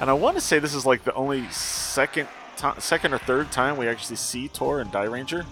And 0.00 0.08
I 0.08 0.14
want 0.14 0.38
to 0.38 0.40
say 0.40 0.58
this 0.58 0.74
is 0.74 0.86
like 0.86 1.04
the 1.04 1.12
only 1.12 1.46
second, 1.50 2.26
ti 2.56 2.68
second 2.78 3.12
or 3.12 3.18
third 3.18 3.52
time 3.52 3.76
we 3.76 3.86
actually 3.86 4.16
see 4.16 4.48
Tor 4.48 4.80
and 4.80 4.90
Dairanger. 4.90 5.44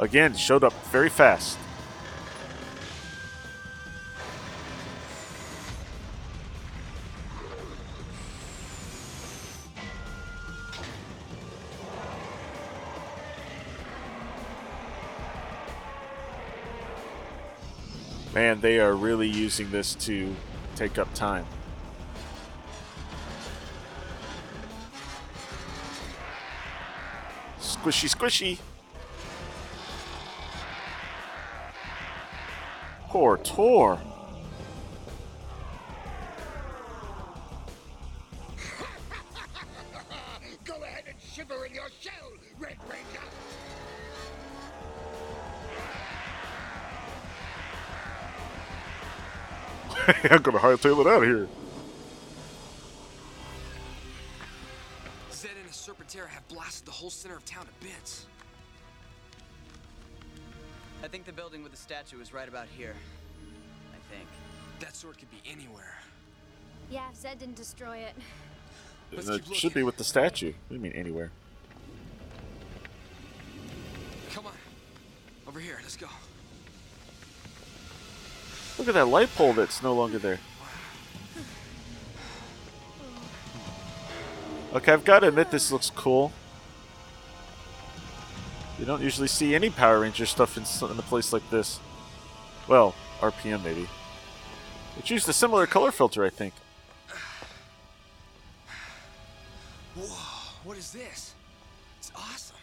Again, 0.00 0.34
showed 0.34 0.64
up 0.64 0.72
very 0.90 1.08
fast. 1.08 1.56
Man, 18.34 18.60
they 18.60 18.80
are 18.80 18.94
really 18.94 19.28
using 19.28 19.70
this 19.70 19.94
to 19.94 20.34
take 20.74 20.98
up 20.98 21.12
time. 21.14 21.46
Squishy, 27.88 28.08
squishy. 28.14 28.58
Poor 33.08 33.38
Tor. 33.38 33.98
Go 40.66 40.74
ahead 40.82 41.04
and 41.08 41.16
shiver 41.18 41.64
in 41.64 41.74
your 41.74 41.88
shell, 41.98 42.12
Red 42.58 42.76
Ranger! 42.90 43.22
I'm 50.34 50.42
gonna 50.42 50.58
hightail 50.58 51.00
it 51.00 51.06
out 51.06 51.22
of 51.22 51.28
here. 51.28 51.48
Town 57.48 57.64
to 57.64 57.86
bits. 57.86 58.26
I 61.02 61.08
think 61.08 61.24
the 61.24 61.32
building 61.32 61.62
with 61.62 61.72
the 61.72 61.78
statue 61.78 62.20
is 62.20 62.32
right 62.34 62.48
about 62.48 62.66
here. 62.76 62.94
I 63.92 64.14
think. 64.14 64.28
That 64.80 64.94
sword 64.94 65.18
could 65.18 65.30
be 65.30 65.40
anywhere. 65.50 65.98
Yeah, 66.90 67.08
if 67.10 67.16
Zed 67.16 67.38
didn't 67.38 67.56
destroy 67.56 67.98
it. 67.98 68.14
Let's 69.12 69.28
it 69.28 69.54
should 69.54 69.74
be 69.74 69.82
with 69.82 69.96
the 69.96 70.04
statue. 70.04 70.52
What 70.52 70.68
do 70.68 70.74
you 70.74 70.80
mean 70.80 70.92
anywhere? 70.92 71.30
Come 74.32 74.46
on. 74.46 74.52
Over 75.46 75.60
here, 75.60 75.78
let's 75.82 75.96
go. 75.96 76.08
Look 78.78 78.88
at 78.88 78.94
that 78.94 79.06
light 79.06 79.34
pole 79.34 79.54
that's 79.54 79.82
no 79.82 79.94
longer 79.94 80.18
there. 80.18 80.38
Okay, 84.74 84.92
I've 84.92 85.04
got 85.04 85.20
to 85.20 85.28
admit 85.28 85.50
this 85.50 85.72
looks 85.72 85.90
cool. 85.90 86.30
You 88.78 88.84
don't 88.84 89.02
usually 89.02 89.28
see 89.28 89.54
any 89.54 89.70
Power 89.70 90.00
Ranger 90.00 90.26
stuff 90.26 90.56
in, 90.56 90.90
in 90.90 90.98
a 90.98 91.02
place 91.02 91.32
like 91.32 91.48
this. 91.50 91.80
Well, 92.68 92.94
RPM 93.20 93.64
maybe. 93.64 93.88
It's 94.98 95.10
used 95.10 95.28
a 95.28 95.32
similar 95.32 95.66
color 95.66 95.90
filter, 95.90 96.24
I 96.24 96.30
think. 96.30 96.54
Whoa, 99.96 100.04
what 100.64 100.76
is 100.78 100.92
this? 100.92 101.34
It's 101.98 102.12
awesome. 102.14 102.56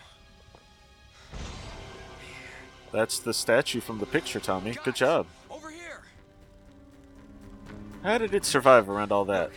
That's 2.93 3.19
the 3.19 3.33
statue 3.33 3.81
from 3.81 3.99
the 3.99 4.05
picture, 4.05 4.39
Tommy. 4.39 4.75
Good 4.83 4.95
job. 4.95 5.27
Over 5.49 5.69
here. 5.69 6.03
How 8.03 8.17
did 8.17 8.33
it 8.33 8.45
survive 8.45 8.89
around 8.89 9.11
all 9.11 9.25
that? 9.25 9.51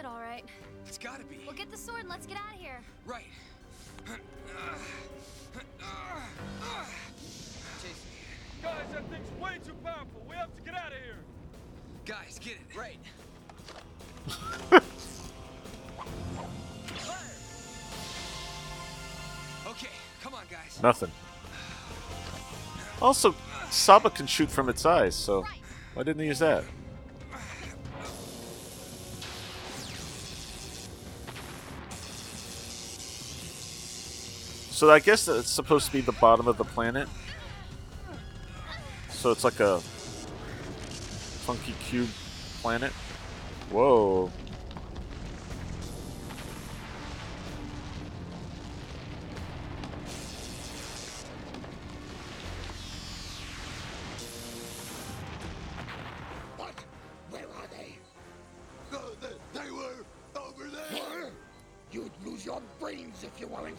It, 0.00 0.06
all 0.06 0.18
right. 0.18 0.44
It's 0.86 0.98
gotta 0.98 1.24
be. 1.24 1.38
Well, 1.46 1.54
get 1.54 1.70
the 1.70 1.76
sword 1.76 2.00
and 2.00 2.08
let's 2.08 2.26
get 2.26 2.38
out 2.38 2.54
of 2.54 2.60
here. 2.60 2.80
Right. 3.06 3.26
Guys, 8.62 8.74
that 8.92 9.10
thing's 9.10 9.40
way 9.40 9.58
too 9.64 9.74
powerful. 9.84 10.26
We 10.28 10.34
have 10.36 10.54
to 10.56 10.62
get 10.62 10.74
out 10.74 10.92
of 10.92 10.98
here. 10.98 11.18
Guys, 12.04 12.40
get 12.42 12.54
it. 12.54 12.76
Right. 12.76 12.98
Okay, 19.66 19.88
come 20.20 20.34
on, 20.34 20.42
guys. 20.50 20.80
Nothing. 20.82 21.12
Also, 23.00 23.34
Saba 23.70 24.10
can 24.10 24.26
shoot 24.26 24.50
from 24.50 24.68
its 24.68 24.84
eyes, 24.84 25.14
so 25.14 25.44
why 25.94 26.02
didn't 26.02 26.18
they 26.18 26.26
use 26.26 26.40
that? 26.40 26.64
So 34.80 34.90
I 34.90 34.98
guess 34.98 35.28
it's 35.28 35.50
supposed 35.50 35.84
to 35.88 35.92
be 35.92 36.00
the 36.00 36.12
bottom 36.12 36.48
of 36.48 36.56
the 36.56 36.64
planet. 36.64 37.06
So 39.10 39.30
it's 39.30 39.44
like 39.44 39.60
a 39.60 39.78
funky 41.44 41.74
cube 41.84 42.08
planet. 42.62 42.90
Whoa. 43.70 44.32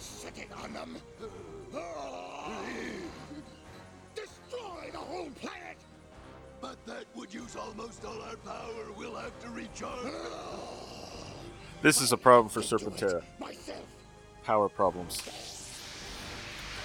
Sitting 0.02 0.48
on 0.64 0.74
them. 0.74 0.98
Ah! 1.76 2.52
Destroy 4.16 4.90
the 4.92 4.98
whole 4.98 5.30
planet! 5.42 5.78
But 6.60 6.78
that 6.86 7.06
would 7.16 7.34
use 7.34 7.56
almost 7.56 8.04
all 8.06 8.22
our 8.22 8.36
power. 8.38 8.92
We'll 8.98 9.16
have 9.16 9.38
to 9.42 9.50
recharge. 9.50 10.12
This 11.82 12.02
is 12.02 12.12
a 12.12 12.18
problem 12.18 12.50
for 12.50 12.62
Serpentera. 12.62 13.24
Power 14.44 14.70
problems. 14.70 15.22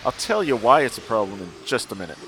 I'll 0.04 0.12
tell 0.12 0.42
you 0.42 0.56
why 0.56 0.82
it's 0.82 0.98
a 0.98 1.02
problem 1.02 1.40
in 1.40 1.50
just 1.66 1.92
a 1.92 1.94
minute. 1.94 2.18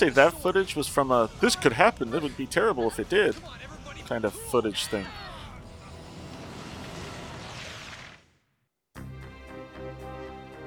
Say 0.00 0.08
that 0.08 0.32
footage 0.32 0.74
was 0.74 0.88
from 0.88 1.10
a 1.10 1.28
this 1.40 1.54
could 1.54 1.74
happen, 1.74 2.14
it 2.14 2.22
would 2.22 2.36
be 2.38 2.46
terrible 2.46 2.86
if 2.86 2.98
it 2.98 3.10
did 3.10 3.36
kind 4.06 4.24
of 4.24 4.32
footage 4.32 4.86
thing. 4.86 5.06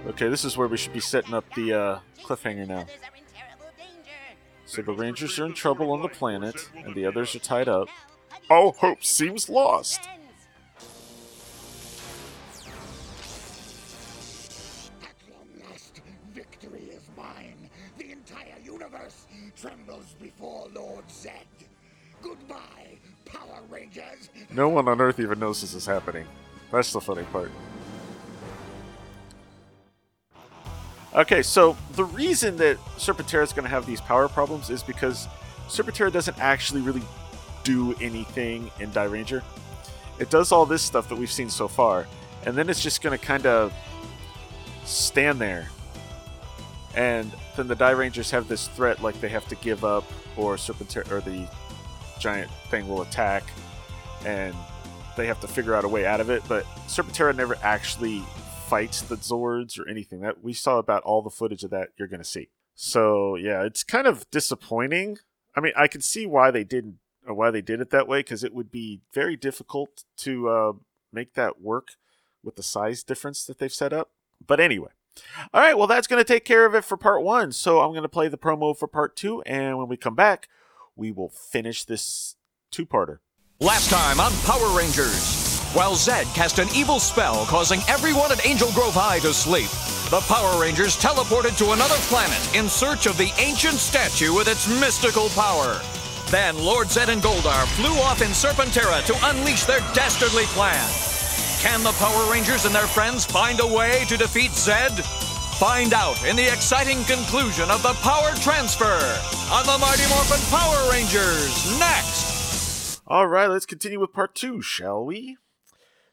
Okay, 0.06 0.30
this 0.30 0.46
is 0.46 0.56
where 0.56 0.68
we 0.68 0.78
should 0.78 0.94
be 0.94 1.00
setting 1.00 1.34
up 1.34 1.46
the 1.56 1.74
uh, 1.74 2.00
cliffhanger 2.24 2.68
now. 2.68 2.86
So 4.66 4.84
the 4.84 4.94
Rangers 4.94 5.40
are 5.40 5.46
in 5.48 5.54
trouble 5.54 5.92
on 5.92 6.04
the 6.04 6.10
planet, 6.10 6.70
and 6.76 6.94
the 6.94 7.06
others 7.08 7.36
are 7.36 7.40
tied 7.40 7.68
up. 7.68 7.88
All 8.52 8.74
hope 8.74 9.04
seems 9.04 9.50
lost. 9.50 10.08
Entire 18.34 18.60
universe 18.64 19.26
trembles 19.56 20.16
before 20.20 20.68
Lord 20.74 21.10
Zed. 21.10 21.34
Goodbye, 22.22 22.98
Power 23.26 23.62
Rangers. 23.70 24.30
No 24.50 24.70
one 24.70 24.88
on 24.88 25.00
Earth 25.00 25.20
even 25.20 25.40
knows 25.40 25.62
this 25.62 25.74
is 25.76 25.86
happening. 25.86 26.26
That's 26.72 26.92
the 26.92 27.02
funny 27.02 27.24
part. 27.32 27.52
Okay, 31.14 31.44
so 31.44 31.78
the 31.92 32.06
reason 32.06 32.58
that 32.58 32.78
Serpentera 32.98 33.44
is 33.44 33.54
going 33.54 33.66
to 33.66 33.70
have 33.70 33.86
these 33.86 34.02
power 34.02 34.28
problems 34.28 34.72
is 34.72 34.82
because 34.82 35.28
Serpentera 35.68 36.12
doesn't 36.12 36.40
actually 36.40 36.82
really 36.82 37.04
do 37.64 37.94
anything 38.02 38.72
in 38.80 38.90
Dairanger. 38.92 39.44
It 40.18 40.32
does 40.32 40.52
all 40.52 40.66
this 40.66 40.82
stuff 40.82 41.08
that 41.10 41.16
we've 41.16 41.32
seen 41.32 41.52
so 41.52 41.68
far, 41.68 42.08
and 42.48 42.58
then 42.58 42.68
it's 42.68 42.82
just 42.82 43.04
going 43.04 43.18
to 43.18 43.24
kind 43.24 43.46
of 43.46 43.72
stand 44.86 45.40
there. 45.40 45.68
And 46.96 47.32
then 47.56 47.68
the 47.68 47.76
Dairangers 47.76 48.30
have 48.32 48.48
this 48.48 48.68
threat, 48.68 49.02
like 49.02 49.20
they 49.20 49.30
have 49.30 49.48
to 49.48 49.56
give 49.56 49.84
up, 49.84 50.04
or 50.38 50.56
Serpentera, 50.56 51.10
or 51.12 51.22
the 51.22 51.48
giant 52.20 52.52
thing 52.70 52.88
will 52.88 53.02
attack, 53.02 53.44
and 54.26 54.56
they 55.18 55.28
have 55.28 55.40
to 55.42 55.48
figure 55.48 55.76
out 55.76 55.86
a 55.86 55.88
way 55.88 56.06
out 56.06 56.22
of 56.22 56.30
it. 56.30 56.44
But 56.48 56.66
Serpentera 56.88 57.36
never 57.36 57.58
actually 57.64 58.20
fights 58.68 59.02
the 59.02 59.18
Zords 59.18 59.80
or 59.80 59.88
anything. 59.88 60.22
That 60.22 60.44
we 60.44 60.54
saw 60.54 60.78
about 60.78 61.04
all 61.04 61.22
the 61.22 61.30
footage 61.30 61.64
of 61.64 61.72
that 61.72 61.90
you're 61.98 62.08
going 62.08 62.22
to 62.22 62.28
see. 62.28 62.50
So 62.76 63.36
yeah, 63.36 63.64
it's 63.64 63.84
kind 63.84 64.08
of 64.08 64.30
disappointing. 64.32 65.18
I 65.56 65.62
mean, 65.62 65.74
I 65.76 65.88
can 65.88 66.02
see 66.02 66.26
why 66.26 66.52
they 66.52 66.64
didn't 66.64 66.98
or 67.26 67.34
why 67.34 67.52
they 67.52 67.62
did 67.62 67.80
it 67.80 67.90
that 67.92 68.08
way 68.08 68.20
because 68.20 68.44
it 68.44 68.54
would 68.54 68.72
be 68.72 69.02
very 69.14 69.36
difficult 69.36 70.04
to 70.18 70.50
uh, 70.50 70.74
make 71.12 71.34
that 71.36 71.62
work 71.62 71.90
with 72.44 72.56
the 72.56 72.64
size 72.64 73.04
difference 73.04 73.46
that 73.46 73.60
they've 73.60 73.74
set 73.74 73.94
up. 73.94 74.12
But 74.46 74.60
anyway. 74.60 74.90
All 75.54 75.62
right, 75.62 75.78
well, 75.78 75.88
that's 75.88 76.08
going 76.08 76.20
to 76.20 76.28
take 76.28 76.46
care 76.46 76.66
of 76.66 76.74
it 76.76 76.84
for 76.84 76.98
part 76.98 77.24
one. 77.24 77.52
So 77.52 77.82
I'm 77.82 77.92
going 77.92 78.04
to 78.04 78.10
play 78.10 78.28
the 78.28 78.38
promo 78.38 78.78
for 78.78 78.88
part 78.88 79.16
two. 79.16 79.42
And 79.44 79.78
when 79.78 79.88
we 79.88 79.98
come 79.98 80.16
back, 80.16 80.50
we 80.96 81.12
will 81.12 81.30
finish 81.30 81.84
this 81.84 82.36
two 82.72 82.86
parter. 82.86 83.20
Last 83.60 83.90
time 83.90 84.20
on 84.20 84.32
Power 84.44 84.76
Rangers. 84.78 85.60
While 85.74 85.96
Zed 85.96 86.28
cast 86.28 86.60
an 86.60 86.68
evil 86.76 87.00
spell 87.00 87.46
causing 87.46 87.82
everyone 87.88 88.32
at 88.32 88.46
Angel 88.46 88.72
Grove 88.74 88.94
High 88.94 89.20
to 89.20 89.34
sleep, 89.34 89.70
the 90.12 90.22
Power 90.28 90.62
Rangers 90.62 90.96
teleported 90.98 91.58
to 91.58 91.72
another 91.72 91.96
planet 92.10 92.56
in 92.56 92.70
search 92.70 93.08
of 93.08 93.18
the 93.18 93.32
ancient 93.40 93.76
statue 93.76 94.36
with 94.36 94.48
its 94.48 94.68
mystical 94.80 95.30
power. 95.30 95.82
Then 96.30 96.58
Lord 96.58 96.90
Zed 96.92 97.10
and 97.10 97.22
Goldar 97.22 97.66
flew 97.76 97.96
off 98.02 98.22
in 98.22 98.30
Serpentera 98.30 99.04
to 99.06 99.30
unleash 99.30 99.66
their 99.66 99.80
dastardly 99.94 100.46
plan. 100.46 101.03
Can 101.64 101.82
the 101.82 101.94
Power 101.94 102.30
Rangers 102.30 102.66
and 102.66 102.76
their 102.76 102.88
friends 102.88 103.26
find 103.26 103.62
a 103.62 103.66
way 103.66 104.04
to 104.10 104.18
defeat 104.18 104.52
Zed? 104.52 104.92
Find 105.56 105.94
out 105.94 106.22
in 106.28 106.36
the 106.36 106.52
exciting 106.52 107.06
conclusion 107.06 107.72
of 107.72 107.82
the 107.82 107.94
Power 108.02 108.36
Transfer 108.36 109.00
on 109.50 109.66
the 109.66 109.78
Mighty 109.80 110.06
Morphin 110.10 110.42
Power 110.52 110.92
Rangers 110.92 111.80
next. 111.80 113.02
All 113.08 113.28
right, 113.28 113.48
let's 113.48 113.66
continue 113.66 113.98
with 113.98 114.12
part 114.12 114.36
two, 114.36 114.62
shall 114.62 115.06
we? 115.06 115.38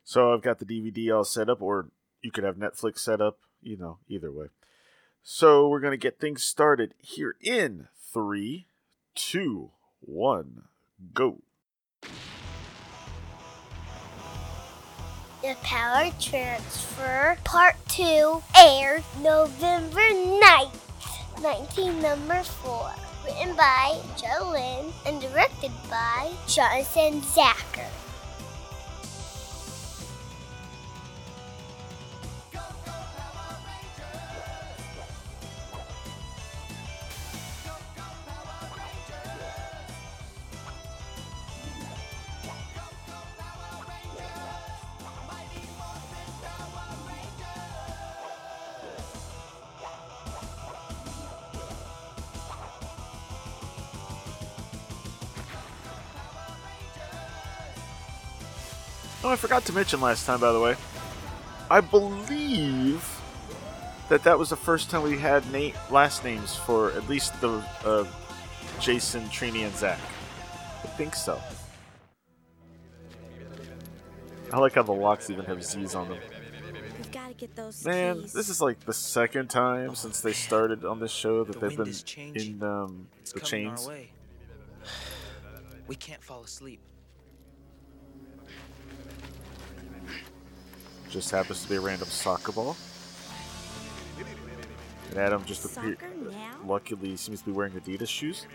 So 0.04 0.32
I've 0.32 0.40
got 0.40 0.60
the 0.60 0.64
DVD 0.64 1.12
all 1.16 1.24
set 1.24 1.50
up, 1.50 1.60
or 1.60 1.88
you 2.22 2.30
could 2.30 2.44
have 2.44 2.54
Netflix 2.54 3.00
set 3.00 3.20
up, 3.20 3.38
you 3.60 3.76
know, 3.76 3.98
either 4.06 4.30
way. 4.30 4.46
So 5.24 5.68
we're 5.68 5.80
going 5.80 5.90
to 5.90 5.96
get 5.96 6.20
things 6.20 6.44
started 6.44 6.94
here 6.98 7.34
in 7.40 7.88
three, 8.12 8.68
two, 9.16 9.72
one, 9.98 10.66
go. 11.12 11.42
The 15.42 15.56
Power 15.62 16.10
Transfer 16.20 17.38
Part 17.44 17.76
2 17.88 18.42
aired 18.58 19.02
November 19.22 20.02
9th, 20.02 21.40
19 21.40 22.02
number 22.02 22.42
4. 22.42 22.90
Written 23.24 23.56
by 23.56 24.02
Joe 24.20 24.50
Lynn 24.50 24.92
and 25.06 25.18
directed 25.18 25.72
by 25.88 26.30
Jonathan 26.46 27.22
Tzachor. 27.22 27.88
Oh, 59.30 59.34
I 59.34 59.36
forgot 59.36 59.64
to 59.66 59.72
mention 59.72 60.00
last 60.00 60.26
time, 60.26 60.40
by 60.40 60.50
the 60.50 60.58
way. 60.58 60.74
I 61.70 61.80
believe 61.80 63.08
that 64.08 64.24
that 64.24 64.36
was 64.36 64.50
the 64.50 64.56
first 64.56 64.90
time 64.90 65.04
we 65.04 65.18
had 65.18 65.48
na- 65.52 65.70
last 65.88 66.24
names 66.24 66.56
for 66.56 66.90
at 66.94 67.08
least 67.08 67.40
the 67.40 67.62
uh, 67.84 68.04
Jason, 68.80 69.22
Trini, 69.26 69.64
and 69.64 69.76
Zach. 69.76 70.00
I 70.82 70.88
think 70.88 71.14
so. 71.14 71.40
I 74.52 74.58
like 74.58 74.74
how 74.74 74.82
the 74.82 74.90
locks 74.90 75.30
even 75.30 75.44
have 75.44 75.62
Z's 75.62 75.94
on 75.94 76.08
them. 76.08 76.18
We've 76.98 77.12
got 77.12 77.28
to 77.28 77.34
get 77.34 77.54
those 77.54 77.84
Man, 77.84 78.22
keys. 78.22 78.32
this 78.32 78.48
is 78.48 78.60
like 78.60 78.80
the 78.80 78.92
second 78.92 79.48
time 79.48 79.94
since 79.94 80.22
they 80.22 80.32
started 80.32 80.84
on 80.84 80.98
this 80.98 81.12
show 81.12 81.44
that 81.44 81.52
The 81.52 81.68
they've 81.68 81.76
been 81.76 82.34
in 82.34 82.62
um, 82.64 83.06
the 83.32 83.38
coming 83.38 83.44
chains. 83.68 83.86
way. 83.86 84.10
We 85.86 85.94
can't 85.94 86.22
fall 86.22 86.42
asleep. 86.42 86.80
Just 91.10 91.32
happens 91.32 91.64
to 91.64 91.68
be 91.68 91.74
a 91.74 91.80
random 91.80 92.08
soccer 92.08 92.52
ball. 92.52 92.76
And 95.10 95.18
Adam 95.18 95.44
just 95.44 95.64
appeared. 95.64 95.98
Soccer 95.98 96.30
now? 96.30 96.56
Luckily, 96.64 97.16
seems 97.16 97.40
to 97.40 97.46
be 97.46 97.52
wearing 97.52 97.72
Adidas 97.72 98.06
shoes. 98.06 98.46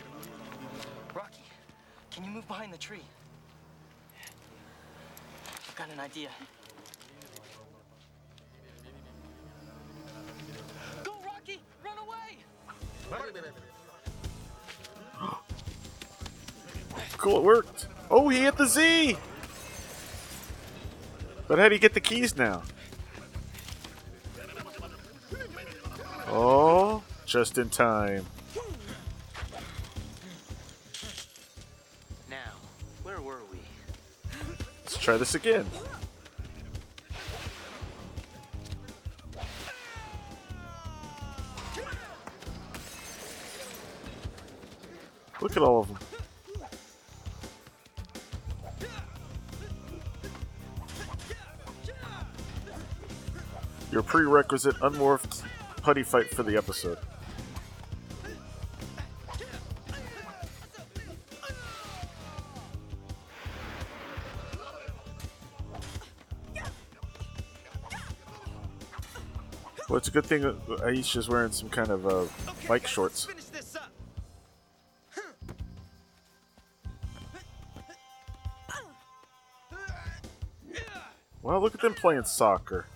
Rocky, 1.13 1.43
can 2.11 2.23
you 2.23 2.29
move 2.29 2.47
behind 2.47 2.71
the 2.71 2.77
tree? 2.77 3.03
I've 5.67 5.75
got 5.75 5.89
an 5.89 5.99
idea. 5.99 6.29
Go, 11.03 11.13
Rocky! 11.25 11.59
Run 11.83 11.97
away! 11.97 12.37
Cool, 17.17 17.37
it 17.37 17.43
worked. 17.43 17.87
Oh, 18.11 18.29
he 18.29 18.41
hit 18.41 18.55
the 18.55 18.67
Z. 18.67 19.17
But 21.47 21.59
how 21.59 21.69
do 21.69 21.75
you 21.75 21.79
get 21.79 21.93
the 21.93 21.99
keys 21.99 22.35
now? 22.35 22.63
Oh, 26.27 27.03
just 27.25 27.57
in 27.57 27.69
time. 27.69 28.25
Now, 32.29 32.37
where 33.03 33.21
were 33.21 33.41
we? 33.51 33.59
Let's 34.83 34.97
try 34.97 35.17
this 35.17 35.35
again. 35.35 35.65
Look 45.41 45.55
at 45.55 45.61
all 45.63 45.81
of 45.81 45.87
them. 45.89 46.14
Your 53.91 54.03
prerequisite 54.03 54.75
unmorphed 54.77 55.43
putty 55.81 56.03
fight 56.03 56.29
for 56.29 56.43
the 56.43 56.57
episode. 56.57 56.97
Well, 69.87 69.99
it's 69.99 70.07
a 70.09 70.11
good 70.11 70.25
thing 70.25 70.41
that 70.41 70.65
Aisha's 70.83 71.29
wearing 71.29 71.53
some 71.53 71.69
kind 71.69 71.89
of 71.89 72.05
uh, 72.05 72.25
bike 72.67 72.85
shorts. 72.85 73.25
Finish 73.25 73.45
this 73.45 73.75
up. 73.77 73.91
Well, 81.41 81.61
look 81.61 81.75
at 81.75 81.81
them 81.81 81.93
playing 81.93 82.23
soccer. 82.23 82.87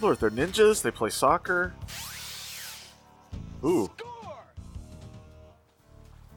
Lord, 0.00 0.18
they're 0.20 0.30
ninjas. 0.30 0.82
They 0.82 0.90
play 0.90 1.10
soccer. 1.10 1.74
Ooh. 3.64 3.90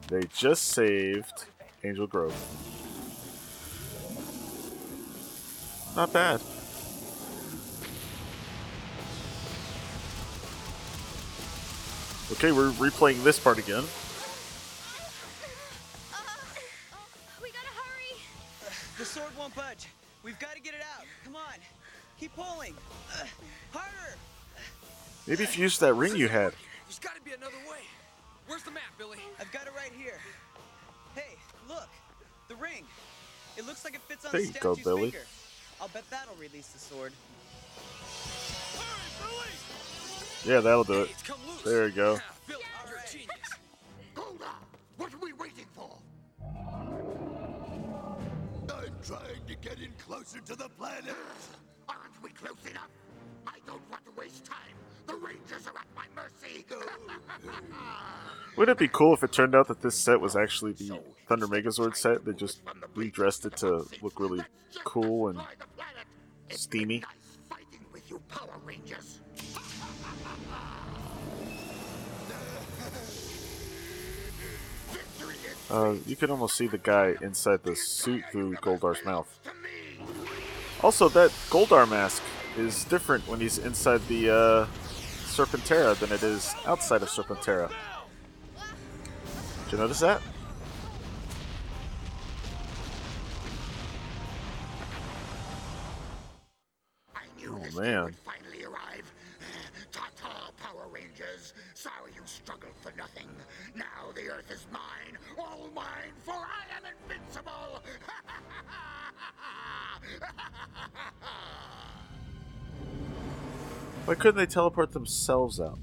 They 0.08 0.22
just 0.36 0.64
saved 0.68 1.46
Angel 1.82 2.06
Grove. 2.06 2.34
Not 5.96 6.12
bad. 6.12 6.40
Okay, 12.32 12.52
we're 12.52 12.70
replaying 12.72 13.22
this 13.22 13.38
part 13.38 13.58
again. 13.58 13.84
Maybe 25.34 25.42
if 25.42 25.58
you 25.58 25.64
used 25.64 25.80
that 25.80 25.94
ring 25.94 26.14
you 26.14 26.28
had. 26.28 26.52
There's 26.86 27.00
got 27.00 27.16
to 27.16 27.20
be 27.22 27.32
another 27.32 27.56
way. 27.68 27.80
Where's 28.46 28.62
the 28.62 28.70
map, 28.70 28.84
Billy? 28.96 29.18
I've 29.40 29.50
got 29.50 29.66
it 29.66 29.72
right 29.76 29.90
here. 29.98 30.20
Hey, 31.16 31.34
look. 31.68 31.88
The 32.46 32.54
ring. 32.54 32.84
It 33.56 33.66
looks 33.66 33.84
like 33.84 33.96
it 33.96 34.00
fits 34.02 34.24
on 34.24 34.30
There 34.30 34.42
the 34.42 34.46
you 34.46 34.54
go, 34.60 34.76
Billy. 34.76 35.10
finger. 35.10 35.26
I'll 35.80 35.88
bet 35.88 36.08
that'll 36.08 36.36
release 36.36 36.68
the 36.68 36.78
sword. 36.78 37.12
Yeah, 40.46 40.60
that'll 40.60 40.84
do 40.84 41.02
it. 41.02 41.10
There 41.64 41.88
you 41.88 41.92
go. 41.92 42.16
Ah, 42.20 42.34
Billy, 42.46 42.62
you're 42.88 42.98
a 42.98 43.10
genius. 43.10 43.50
Goldar, 44.14 44.54
what 44.98 45.12
are 45.12 45.18
we 45.18 45.32
waiting 45.32 45.66
for? 45.74 45.98
I'm 48.72 48.94
trying 49.04 49.44
to 49.48 49.54
get 49.60 49.80
in 49.80 49.90
closer 49.98 50.38
to 50.38 50.54
the 50.54 50.68
planet. 50.78 51.16
Aren't 51.88 52.22
we 52.22 52.30
close 52.30 52.64
enough? 52.70 52.90
I 53.48 53.58
don't 53.66 53.82
want 53.90 54.04
to 54.04 54.12
waste 54.16 54.44
time. 54.44 54.76
The 55.06 55.14
Rangers 55.14 55.66
are 55.66 55.78
at 55.78 55.86
my 55.94 56.04
mercy. 56.14 56.64
Wouldn't 58.56 58.76
it 58.76 58.78
be 58.78 58.88
cool 58.88 59.14
if 59.14 59.22
it 59.24 59.32
turned 59.32 59.54
out 59.54 59.68
that 59.68 59.82
this 59.82 59.96
set 59.96 60.20
was 60.20 60.36
actually 60.36 60.72
the 60.72 61.00
Thunder 61.28 61.46
Megazord 61.46 61.96
set? 61.96 62.24
They 62.24 62.32
just 62.32 62.60
redressed 62.94 63.46
it 63.46 63.56
to 63.58 63.86
look 64.00 64.20
really 64.20 64.42
cool 64.84 65.28
and 65.28 65.40
steamy. 66.50 67.02
Fighting 67.48 67.84
with 67.92 68.08
you 68.10 68.20
Power 68.28 68.58
Rangers. 68.64 69.20
Uh, 75.70 75.94
you 76.06 76.14
can 76.14 76.30
almost 76.30 76.56
see 76.56 76.66
the 76.68 76.78
guy 76.78 77.14
inside 77.20 77.62
the 77.64 77.74
suit 77.74 78.22
through 78.30 78.54
Goldar's 78.56 79.04
mouth. 79.04 79.40
Also, 80.82 81.08
that 81.08 81.30
Goldar 81.50 81.88
mask 81.88 82.22
is 82.56 82.84
different 82.84 83.26
when 83.26 83.40
he's 83.40 83.58
inside 83.58 84.06
the 84.06 84.30
uh, 84.30 84.66
Serpentera 85.34 85.98
than 85.98 86.12
it 86.12 86.22
is 86.22 86.54
outside 86.64 87.02
of 87.02 87.08
Serpentera. 87.08 87.68
Did 89.64 89.72
you 89.72 89.78
notice 89.78 89.98
that? 89.98 90.22
Oh 97.48 97.80
man. 97.80 98.14
Why 114.04 114.14
couldn't 114.14 114.36
they 114.36 114.44
teleport 114.44 114.92
themselves 114.92 115.58
out? 115.60 115.78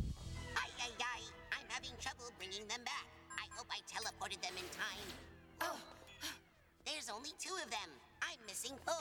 Ay, 0.55 0.69
ay, 0.79 0.91
ay. 0.99 1.21
I'm 1.51 1.65
having 1.69 1.89
trouble 1.99 2.31
bringing 2.37 2.67
them 2.67 2.81
back. 2.85 3.07
I 3.31 3.47
hope 3.57 3.65
I 3.71 3.81
teleported 3.89 4.39
them 4.43 4.53
in 4.57 4.69
time. 4.77 5.07
Oh, 5.61 5.77
there's 6.85 7.09
only 7.09 7.31
two 7.39 7.53
of 7.63 7.71
them. 7.71 7.89
I'm 8.21 8.37
missing 8.45 8.73
four. 8.85 8.93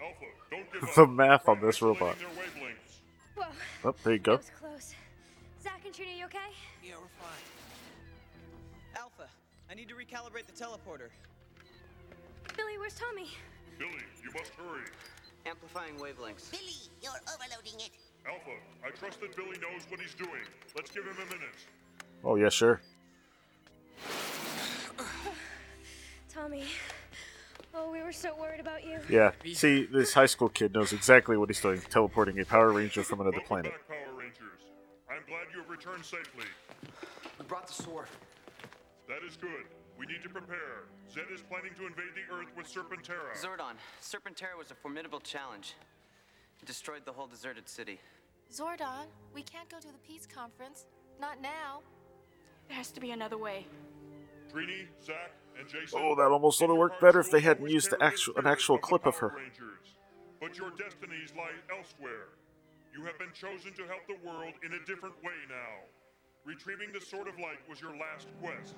Alpha, 0.00 0.26
don't 0.52 0.72
give 0.72 0.82
up. 0.84 0.94
The 0.94 1.06
math 1.08 1.48
on 1.48 1.60
this 1.60 1.82
robot. 1.82 2.16
Their. 2.20 2.28
Whoa. 3.34 3.46
Oh, 3.84 3.94
there 4.04 4.12
you 4.12 4.20
go. 4.20 4.36
That 4.36 4.42
was 4.42 4.50
close. 4.56 4.94
Zach 5.60 5.82
and 5.84 5.92
Trina, 5.92 6.12
you 6.16 6.26
okay? 6.26 6.54
Yeah, 6.84 6.94
we're 7.00 7.08
fine. 7.18 7.42
Alpha, 8.96 9.28
I 9.68 9.74
need 9.74 9.88
to 9.88 9.94
recalibrate 9.96 10.46
the 10.46 10.52
teleporter. 10.52 11.10
Billy, 12.56 12.78
where's 12.78 12.94
Tommy? 12.94 13.26
Billy, 13.76 13.90
you 14.22 14.30
must 14.32 14.52
hurry. 14.54 14.86
Amplifying 15.46 15.94
wavelengths. 15.96 16.52
Billy, 16.52 16.78
you're 17.02 17.18
overloading 17.26 17.80
it. 17.80 17.90
Alpha, 18.26 18.50
I 18.84 18.90
trust 18.90 19.20
that 19.20 19.36
Billy 19.36 19.58
knows 19.58 19.82
what 19.88 20.00
he's 20.00 20.14
doing. 20.14 20.42
Let's 20.76 20.90
give 20.90 21.04
him 21.04 21.16
a 21.16 21.26
minute. 21.26 21.66
Oh 22.24 22.36
yeah, 22.36 22.48
sure. 22.48 22.80
Tommy. 26.32 26.64
Oh, 27.74 27.90
we 27.90 28.02
were 28.02 28.12
so 28.12 28.36
worried 28.38 28.60
about 28.60 28.84
you. 28.84 28.98
Yeah. 29.08 29.32
See, 29.54 29.86
this 29.86 30.12
high 30.12 30.26
school 30.26 30.48
kid 30.50 30.74
knows 30.74 30.92
exactly 30.92 31.36
what 31.36 31.48
he's 31.48 31.60
doing, 31.60 31.80
teleporting 31.90 32.38
a 32.38 32.44
Power 32.44 32.70
Ranger 32.70 33.02
from 33.02 33.20
another 33.20 33.38
Welcome 33.38 33.48
planet. 33.48 33.72
back, 33.72 33.88
Power 33.88 34.14
Rangers. 34.18 34.60
I'm 35.10 35.22
glad 35.26 35.46
you 35.52 35.60
have 35.60 35.70
returned 35.70 36.04
safely. 36.04 36.44
We 37.38 37.44
brought 37.46 37.66
the 37.66 37.72
sword. 37.72 38.06
That 39.08 39.26
is 39.26 39.36
good. 39.36 39.64
We 39.98 40.06
need 40.06 40.22
to 40.22 40.28
prepare. 40.28 40.84
Zed 41.12 41.24
is 41.32 41.40
planning 41.42 41.72
to 41.78 41.86
invade 41.86 42.12
the 42.14 42.34
Earth 42.34 42.48
with 42.56 42.66
Serpentera. 42.66 43.34
Zordon, 43.36 43.74
Serpentera 44.00 44.56
was 44.58 44.70
a 44.70 44.74
formidable 44.74 45.20
challenge. 45.20 45.74
It 46.62 46.66
destroyed 46.66 47.02
the 47.04 47.12
whole 47.12 47.26
deserted 47.26 47.68
city. 47.68 47.98
Zordon, 48.52 49.06
we 49.34 49.42
can't 49.42 49.68
go 49.68 49.78
to 49.80 49.88
the 49.88 49.98
peace 50.06 50.26
conference. 50.32 50.86
Not 51.20 51.42
now. 51.42 51.80
There 52.68 52.76
has 52.76 52.92
to 52.92 53.00
be 53.00 53.10
another 53.10 53.36
way. 53.36 53.66
Trini, 54.52 54.86
Zach, 55.04 55.32
and 55.58 55.68
Jason. 55.68 55.98
Oh, 56.00 56.14
that 56.14 56.30
almost 56.30 56.60
would 56.60 56.70
have 56.70 56.78
worked 56.78 57.00
better 57.00 57.18
if 57.18 57.30
they 57.30 57.40
hadn't 57.40 57.68
used 57.68 57.90
the 57.90 58.00
actual 58.02 58.36
an 58.36 58.46
actual 58.46 58.78
clip 58.78 59.06
of 59.06 59.16
her. 59.16 59.34
Rangers. 59.36 59.96
But 60.40 60.56
your 60.56 60.70
destinies 60.70 61.32
lie 61.36 61.58
elsewhere. 61.76 62.38
You 62.94 63.04
have 63.06 63.18
been 63.18 63.32
chosen 63.32 63.72
to 63.74 63.82
help 63.86 64.06
the 64.06 64.18
world 64.24 64.52
in 64.64 64.74
a 64.74 64.84
different 64.86 65.16
way 65.24 65.34
now. 65.48 65.88
Retrieving 66.44 66.92
the 66.92 67.00
Sword 67.00 67.26
of 67.26 67.38
Light 67.38 67.58
was 67.68 67.80
your 67.80 67.96
last 67.96 68.28
quest. 68.40 68.74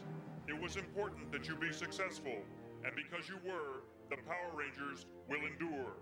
It 0.49 0.59
was 0.59 0.77
important 0.77 1.33
that 1.33 1.49
you 1.49 1.57
be 1.57 1.73
successful, 1.73 2.39
and 2.85 2.95
because 2.95 3.29
you 3.29 3.37
were, 3.45 3.83
the 4.11 4.17
Power 4.29 4.53
Rangers 4.55 5.07
will 5.29 5.41
endure. 5.45 5.97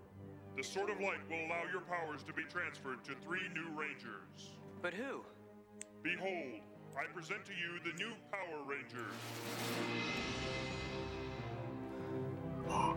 The 0.57 0.63
Sword 0.63 0.91
of 0.91 1.01
Light 1.01 1.19
will 1.31 1.47
allow 1.47 1.63
your 1.71 1.81
powers 1.81 2.23
to 2.25 2.33
be 2.33 2.43
transferred 2.43 3.03
to 3.05 3.15
three 3.25 3.49
new 3.55 3.71
Rangers. 3.75 4.59
But 4.83 4.93
who? 4.93 5.23
Behold, 6.03 6.61
I 6.95 7.07
present 7.13 7.45
to 7.47 7.53
you 7.53 7.81
the 7.91 7.97
new 7.97 8.13
Power 8.31 8.63
Rangers. 8.67 9.15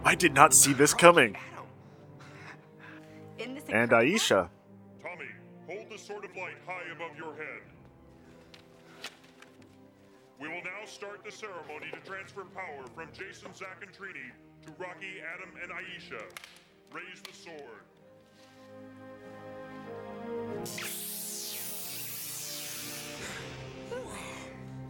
I 0.04 0.16
did 0.16 0.34
not 0.34 0.54
see 0.54 0.74
this 0.74 0.94
coming. 0.94 1.38
In 3.40 3.56
this 3.56 3.64
And 3.70 3.92
Aisha. 3.92 4.50
Tommy, 5.02 5.26
hold 5.68 5.90
the 5.90 5.98
Sword 5.98 6.26
of 6.26 6.36
Light 6.36 6.58
high 6.68 6.92
above 6.94 7.18
your 7.18 7.36
head. 7.36 7.62
We 10.40 10.50
will 10.50 10.64
now 10.64 10.86
start 10.86 11.24
the 11.24 11.32
ceremony 11.32 11.88
to 11.94 12.00
transfer 12.10 12.44
power 12.44 12.86
from 12.94 13.08
Jason, 13.14 13.54
Zack, 13.54 13.82
and 13.82 13.92
Trini 13.92 14.32
to 14.66 14.72
Rocky, 14.78 15.22
Adam, 15.34 15.54
and 15.62 15.72
Aisha. 15.72 16.22
Raise 16.96 17.22
the 17.24 17.34
sword. 17.34 17.84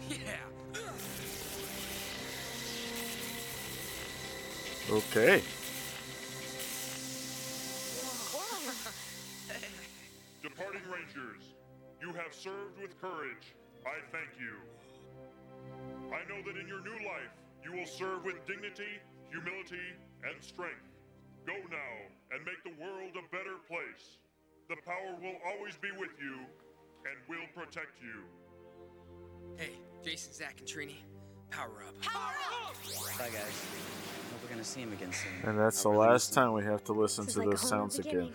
Yeah. 0.07 0.45
Okay. 4.91 5.41
Departing 10.43 10.81
Rangers, 10.87 11.55
you 11.99 12.13
have 12.13 12.35
served 12.35 12.79
with 12.79 13.01
courage. 13.01 13.55
I 13.83 13.97
thank 14.11 14.29
you. 14.39 14.53
I 16.13 16.21
know 16.29 16.43
that 16.45 16.55
in 16.61 16.67
your 16.67 16.83
new 16.83 17.03
life, 17.07 17.33
you 17.63 17.71
will 17.71 17.87
serve 17.87 18.23
with 18.23 18.45
dignity, 18.45 18.99
humility, 19.31 19.95
and 20.23 20.43
strength. 20.43 20.94
Go 21.45 21.53
now 21.69 21.93
and 22.31 22.43
make 22.43 22.63
the 22.63 22.73
world 22.81 23.13
a 23.13 23.25
better 23.29 23.58
place. 23.67 24.17
The 24.67 24.75
power 24.84 25.13
will 25.21 25.38
always 25.45 25.77
be 25.77 25.89
with 25.91 26.10
you 26.19 26.41
and 27.05 27.15
will 27.29 27.45
protect 27.53 28.01
you. 28.01 28.23
Hey, 29.58 29.69
Jason, 30.03 30.34
Zach, 30.34 30.55
and 30.58 30.67
Trini, 30.67 30.97
power 31.51 31.84
up. 31.88 32.01
Power 32.01 32.34
up! 32.65 32.75
Bye, 33.19 33.29
guys. 33.29 33.65
Hope 34.31 34.41
we're 34.43 34.49
gonna 34.49 34.63
see 34.63 34.81
him 34.81 34.93
again 34.93 35.13
soon. 35.13 35.49
And 35.49 35.60
that's 35.60 35.84
the 35.84 35.89
last 35.89 36.34
time 36.34 36.51
we 36.53 36.63
have 36.63 36.84
to 36.86 36.93
listen 36.93 37.27
to 37.27 37.39
those 37.41 37.62
sounds 37.62 37.99
again. 37.99 38.34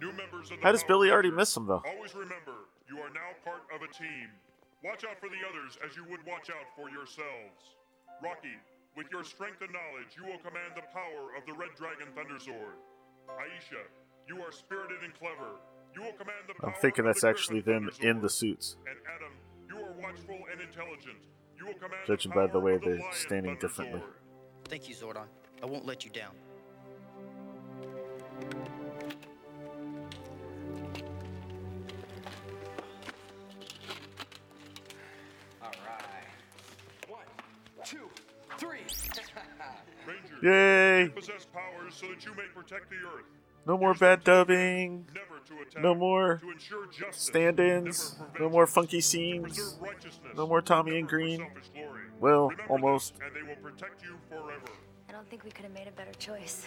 New 0.00 0.12
members 0.12 0.50
of 0.50 0.58
the 0.58 0.62
How 0.64 0.72
does 0.72 0.82
Billy 0.82 1.10
already 1.12 1.30
miss 1.30 1.56
him 1.56 1.66
though? 1.66 1.82
Always 1.86 2.14
remember, 2.14 2.66
you 2.88 2.98
are 2.98 3.10
now 3.10 3.30
part 3.44 3.62
of 3.72 3.82
a 3.82 3.92
team. 3.92 4.28
Watch 4.82 5.04
out 5.04 5.20
for 5.20 5.28
the 5.28 5.38
others 5.48 5.78
as 5.86 5.96
you 5.96 6.04
would 6.10 6.26
watch 6.26 6.50
out 6.50 6.66
for 6.74 6.90
yourselves. 6.90 7.78
Rocky, 8.22 8.58
with 8.96 9.06
your 9.10 9.24
strength 9.24 9.60
and 9.60 9.72
knowledge, 9.72 10.14
you 10.16 10.24
will 10.24 10.38
command 10.38 10.74
the 10.76 10.82
power 10.92 11.34
of 11.36 11.46
the 11.46 11.52
Red 11.54 11.70
Dragon 11.76 12.08
Thunder 12.14 12.38
Sword. 12.38 12.78
Aisha, 13.28 13.82
you 14.28 14.40
are 14.42 14.52
spirited 14.52 15.02
and 15.02 15.14
clever. 15.14 15.58
You 15.94 16.02
will 16.02 16.12
command 16.12 16.46
the 16.46 16.54
I'm 16.64 16.72
power 16.72 16.80
thinking 16.80 17.06
of 17.06 17.14
that's 17.14 17.22
the 17.22 17.28
actually 17.28 17.60
them 17.60 17.90
in 18.00 18.20
the 18.20 18.28
suits, 18.28 18.76
And 18.86 18.98
Adam, 19.14 19.32
you 19.68 19.84
are 19.84 19.92
watchful 20.00 20.38
and 20.50 20.60
intelligent. 20.60 21.18
You 21.58 21.66
will 21.66 21.74
command 21.74 22.02
judging 22.06 22.30
the 22.30 22.36
by 22.36 22.46
the 22.46 22.60
way 22.60 22.78
the 22.78 22.98
they're 22.98 23.12
standing 23.12 23.52
Thunder 23.52 23.60
differently. 23.60 24.00
Sword. 24.00 24.12
Thank 24.68 24.88
you, 24.88 24.94
Zordon. 24.94 25.26
I 25.62 25.66
won't 25.66 25.86
let 25.86 26.04
you 26.04 26.10
down. 26.10 26.34
Yay! 40.44 41.08
possess 41.14 41.46
powers 41.46 41.94
so 41.94 42.06
that 42.08 42.22
you 42.26 42.34
may 42.34 42.44
protect 42.54 42.90
the 42.90 42.96
Earth. 42.96 43.24
No 43.66 43.78
more 43.78 43.94
bad 43.94 44.24
dubbing. 44.24 45.06
Never 45.14 45.40
to 45.46 45.62
attack. 45.66 45.82
No 45.82 45.94
more 45.94 46.36
To 46.36 46.50
ensure 46.50 46.86
justice. 46.88 47.22
stand-ins. 47.22 48.16
No 48.38 48.50
more 48.50 48.66
funky 48.66 49.00
scenes. 49.00 49.78
No 50.36 50.46
more 50.46 50.60
Tommy 50.60 50.98
and 50.98 51.08
Green. 51.08 51.46
Well, 52.20 52.52
almost. 52.68 53.14
And 53.24 53.34
they 53.34 53.40
will 53.48 53.56
protect 53.62 54.02
you 54.02 54.16
forever. 54.28 54.60
I 55.08 55.12
don't 55.12 55.28
think 55.30 55.44
we 55.44 55.50
could 55.50 55.64
have 55.64 55.72
made 55.72 55.88
a 55.88 55.92
better 55.92 56.12
choice. 56.18 56.66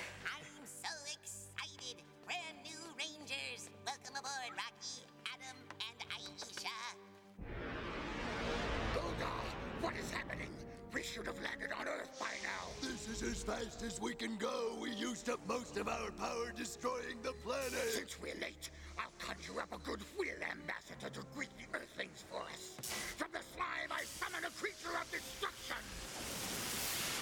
Fast 13.47 13.81
as 13.81 14.01
we 14.01 14.13
can 14.13 14.35
go. 14.35 14.75
We 14.81 14.91
used 14.91 15.29
up 15.29 15.39
most 15.47 15.77
of 15.77 15.87
our 15.87 16.11
power 16.19 16.51
destroying 16.53 17.15
the 17.23 17.31
planet. 17.45 17.87
Since 17.91 18.19
we're 18.21 18.35
late, 18.41 18.69
I'll 18.99 19.13
conjure 19.19 19.61
up 19.61 19.71
a 19.71 19.77
good 19.87 20.01
wheel 20.19 20.35
ambassador 20.51 21.09
to 21.09 21.25
greet 21.33 21.47
the 21.55 21.79
Earthlings 21.79 22.25
for 22.29 22.41
us. 22.41 22.75
From 23.15 23.29
the 23.31 23.39
slime, 23.55 23.89
I 23.89 24.03
summon 24.03 24.43
a 24.43 24.51
creature 24.59 24.91
of 24.99 25.09
destruction. 25.09 25.79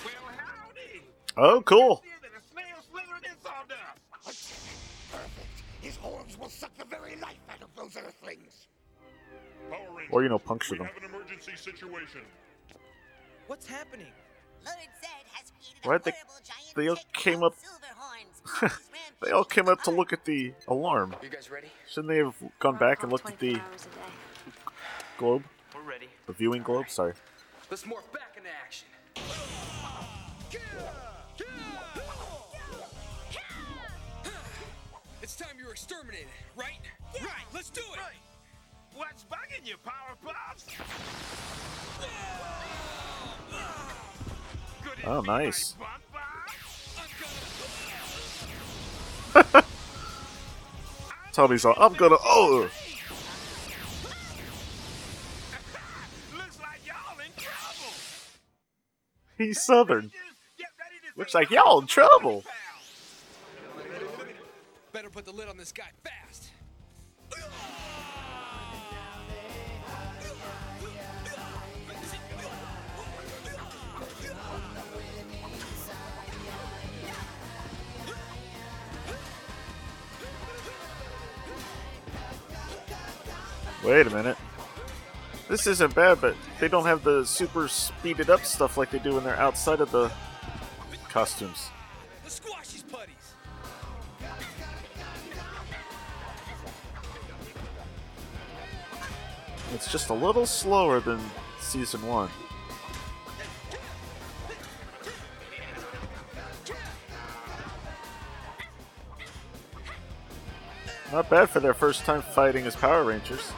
Well, 0.03 0.33
howdy. 0.35 1.03
Oh, 1.37 1.61
cool. 1.61 2.01
And 2.03 2.33
a 2.33 2.41
snail 2.51 2.81
slithering 2.89 3.25
in 3.29 3.37
sawdust. 3.43 4.53
Perfect. 5.11 5.63
His 5.81 5.95
horns 5.95 6.39
will 6.39 6.49
suck 6.49 6.75
the 6.75 6.85
very 6.85 7.17
life 7.17 7.37
out 7.51 7.61
of 7.61 7.69
those 7.75 7.95
Earthlings. 7.95 8.65
Or, 10.09 10.23
you 10.23 10.29
know, 10.29 10.39
puncture 10.39 10.73
we 10.73 10.77
them. 10.79 10.87
have 10.87 11.03
an 11.03 11.07
emergency 11.07 11.53
situation. 11.55 12.21
What's 13.45 13.67
happening? 13.67 14.11
Lord 14.65 14.89
Zed 14.99 15.24
has 15.85 16.01
created 16.01 16.15
Why'd 16.15 16.15
they? 16.75 16.81
They 16.81 16.89
all 16.89 16.97
came 17.13 17.43
up. 17.43 17.55
they 19.23 19.31
all 19.31 19.43
came 19.43 19.67
up 19.67 19.83
to 19.83 19.91
look 19.91 20.13
at 20.13 20.25
the 20.25 20.53
alarm. 20.67 21.15
You 21.21 21.29
guys 21.29 21.49
ready? 21.49 21.67
Shouldn't 21.87 22.09
they 22.09 22.17
have 22.17 22.35
gone 22.59 22.77
back 22.77 23.03
and 23.03 23.11
looked 23.11 23.29
at 23.29 23.39
the 23.39 23.59
globe? 25.17 25.43
We're 25.73 25.81
ready. 25.81 26.07
The 26.27 26.33
viewing 26.33 26.63
globe. 26.63 26.89
Sorry. 26.89 27.13
Let's 27.69 27.83
morph 27.83 28.11
back 28.13 28.37
into 28.37 28.49
action. 28.63 28.87
It's 35.21 35.35
time 35.35 35.57
you 35.57 35.65
were 35.65 35.71
exterminated, 35.71 36.27
right? 36.55 36.77
Right, 37.19 37.45
let's 37.51 37.71
do 37.71 37.81
it! 37.81 37.99
What's 38.95 39.23
bugging 39.25 39.65
you, 39.67 39.75
Power 39.83 40.15
Puffs? 40.23 40.67
Oh, 45.05 45.21
nice. 45.21 45.75
Tommy's 51.31 51.65
all. 51.65 51.75
I'm 51.77 51.93
gonna. 51.93 52.15
Oh. 52.23 52.69
He's 59.37 59.61
southern. 59.61 60.11
Looks 61.17 61.33
like 61.33 61.51
y'all 61.51 61.81
in 61.81 61.87
trouble. 61.87 62.43
Better 64.91 65.09
put 65.09 65.25
the 65.25 65.33
lid 65.33 65.49
on 65.49 65.57
this 65.57 65.73
guy 65.73 65.89
fast. 66.03 66.51
Wait 83.85 84.07
a 84.07 84.09
minute. 84.09 84.37
This 85.47 85.67
isn't 85.67 85.93
bad, 85.93 86.19
but 86.19 86.35
they 86.59 86.67
don't 86.67 86.85
have 86.85 87.03
the 87.03 87.23
super 87.23 87.67
speeded 87.67 88.31
up 88.31 88.43
stuff 88.43 88.77
like 88.77 88.89
they 88.89 88.97
do 88.97 89.13
when 89.13 89.23
they're 89.23 89.37
outside 89.37 89.79
of 89.79 89.91
the 89.91 90.11
costumes. 91.07 91.69
It's 99.75 99.91
just 99.91 100.09
a 100.09 100.13
little 100.13 100.47
slower 100.47 100.99
than 100.99 101.19
season 101.59 102.01
one. 102.07 102.29
Not 111.11 111.29
bad 111.29 111.51
for 111.51 111.59
their 111.59 111.75
first 111.75 112.03
time 112.03 112.23
fighting 112.23 112.65
as 112.65 112.75
Power 112.75 113.03
Rangers. 113.03 113.51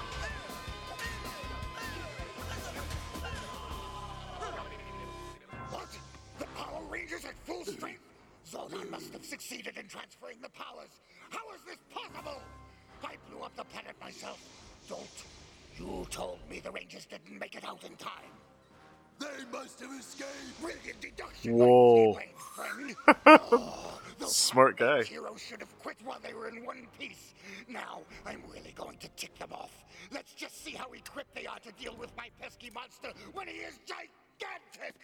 Were 26.98 27.04
in 27.04 27.10
one 27.10 27.10
piece. 27.10 27.34
Now, 27.68 28.02
I'm 28.26 28.42
really 28.52 28.74
going 28.76 28.98
to 28.98 29.10
tick 29.10 29.38
them 29.40 29.52
off. 29.52 29.72
Let's 30.12 30.34
just 30.34 30.64
see 30.64 30.72
how 30.72 30.92
equipped 30.92 31.36
they 31.36 31.46
are 31.46 31.60
to 31.60 31.72
deal 31.74 31.96
with 32.00 32.16
my 32.18 32.30
pesky 32.40 32.70
monster 32.74 33.10
when 33.34 33.48
he 33.48 33.56
is 33.58 33.80
gigantic. 33.86 34.96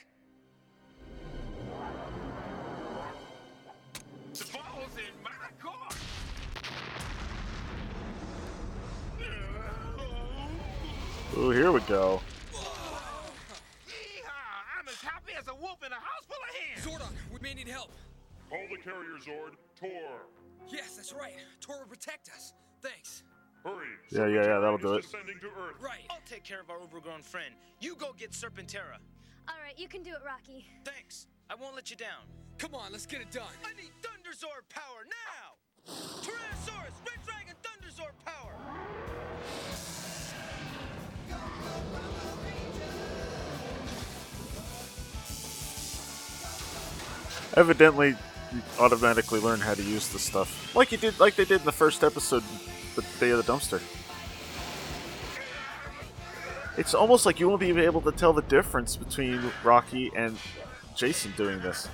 The 4.34 4.46
ball's 4.52 4.98
in 4.98 5.24
my 5.24 5.32
court. 5.62 5.96
Ooh, 11.38 11.50
here 11.50 11.72
we 11.72 11.80
go. 11.82 12.22
Yeehaw! 12.54 12.70
I'm 14.80 14.88
as 14.88 15.02
happy 15.02 15.34
as 15.38 15.48
a 15.48 15.56
wolf 15.56 15.84
in 15.84 15.92
a 15.92 15.96
house 15.96 16.26
full 16.28 16.38
of 16.38 16.50
hens. 16.56 16.86
Zordon, 16.86 17.12
we 17.32 17.40
may 17.42 17.56
need 17.56 17.68
help. 17.68 17.92
Call 18.50 18.60
the 18.70 18.78
carrier 18.78 19.18
Zord, 19.20 19.56
Tor. 19.80 20.28
Yes, 20.70 20.96
that's 20.96 21.14
right. 21.14 21.34
Tor 21.64 21.80
will 21.80 21.88
protect 21.88 22.30
us. 22.30 22.54
Thanks. 22.82 23.24
Hurry. 23.64 23.88
Yeah, 24.12 24.28
yeah, 24.28 24.46
yeah, 24.46 24.60
that'll 24.60 24.78
do 24.78 24.96
it. 24.96 25.06
To 25.10 25.18
Earth. 25.18 25.80
Right. 25.80 26.06
I'll 26.10 26.18
take 26.26 26.44
care 26.44 26.60
of 26.60 26.70
our 26.70 26.82
overgrown 26.82 27.22
friend. 27.22 27.56
You 27.80 27.96
go 27.96 28.12
get 28.18 28.32
Serpentera. 28.32 29.00
All 29.48 29.56
right, 29.64 29.78
you 29.78 29.88
can 29.88 30.04
do 30.04 30.10
it, 30.12 30.20
Rocky. 30.26 30.68
Thanks. 30.84 31.28
I 31.50 31.56
won't 31.56 31.74
let 31.74 31.90
you 31.90 31.96
down. 31.96 32.28
Come 32.58 32.76
on, 32.76 32.92
let's 32.92 33.06
get 33.06 33.22
it 33.22 33.32
done. 33.32 33.46
I 33.64 33.74
need 33.82 33.92
Thunderzord 34.02 34.68
power 34.68 35.06
now! 35.08 35.94
Tyrannosaurus, 36.22 37.00
Red 37.08 37.20
Dragon 37.26 37.56
Thunderzord 37.64 38.12
power! 38.26 38.54
Evidently, 47.56 48.10
you 48.10 48.18
automatically 48.80 49.40
learn 49.40 49.60
how 49.60 49.74
to 49.74 49.84
use 49.84 50.08
the 50.10 50.20
stuff, 50.20 50.76
like 50.76 50.92
you 50.92 50.98
did, 50.98 51.20
like 51.20 51.36
they 51.36 51.46
did 51.46 51.60
in 51.62 51.66
the 51.66 51.72
first 51.72 52.04
episode 52.04 52.44
the 52.96 53.04
day 53.20 53.32
of 53.32 53.44
the 53.46 53.52
dumpster. 53.52 53.82
It's 56.78 56.94
almost 56.94 57.26
like 57.26 57.40
you 57.40 57.48
won't 57.48 57.60
be 57.60 57.70
able 57.70 58.02
to 58.02 58.12
tell 58.12 58.34
the 58.34 58.42
difference 58.44 58.96
between 58.96 59.40
Rocky 59.64 60.12
and 60.16 60.38
Jason 60.96 61.34
doing 61.38 61.60
this. 61.62 61.88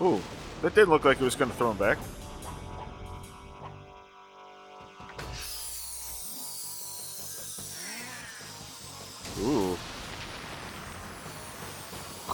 Ooh, 0.00 0.20
that 0.62 0.74
didn't 0.74 0.90
look 0.90 1.04
like 1.04 1.20
it 1.20 1.24
was 1.24 1.36
going 1.36 1.50
to 1.50 1.56
throw 1.56 1.70
him 1.70 1.76
back. 1.78 1.98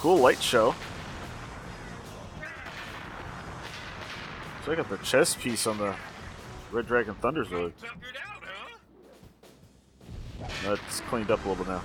Cool 0.08 0.20
light 0.20 0.42
show. 0.42 0.74
So 4.64 4.72
I 4.72 4.74
got 4.74 4.88
the 4.88 4.96
chest 5.04 5.38
piece 5.38 5.66
on 5.66 5.76
the 5.76 5.94
Red 6.72 6.86
Dragon 6.86 7.14
Thunderzord. 7.16 7.74
That's 10.64 11.00
cleaned 11.00 11.30
up 11.30 11.44
a 11.44 11.48
little 11.50 11.66
now. 11.66 11.82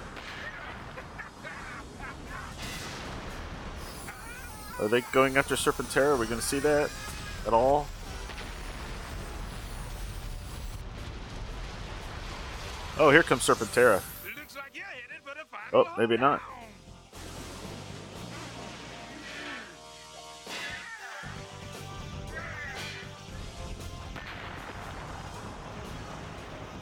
Are 4.80 4.88
they 4.88 5.02
going 5.12 5.36
after 5.36 5.56
Serpentera? 5.56 6.14
Are 6.14 6.16
we 6.16 6.26
going 6.26 6.40
to 6.40 6.46
see 6.46 6.60
that 6.60 6.90
at 7.46 7.52
all? 7.52 7.88
Oh, 12.98 13.10
here 13.10 13.24
comes 13.24 13.42
Serpentera. 13.46 14.02
Oh, 15.74 15.94
maybe 15.98 16.16
not. 16.16 16.42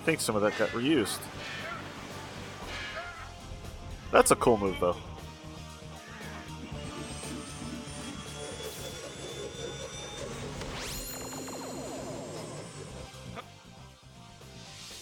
Think 0.04 0.20
some 0.20 0.36
of 0.36 0.42
that 0.42 0.58
got 0.58 0.70
reused. 0.70 1.20
That's 4.12 4.32
a 4.32 4.36
cool 4.36 4.58
move, 4.58 4.78
though. 4.80 4.98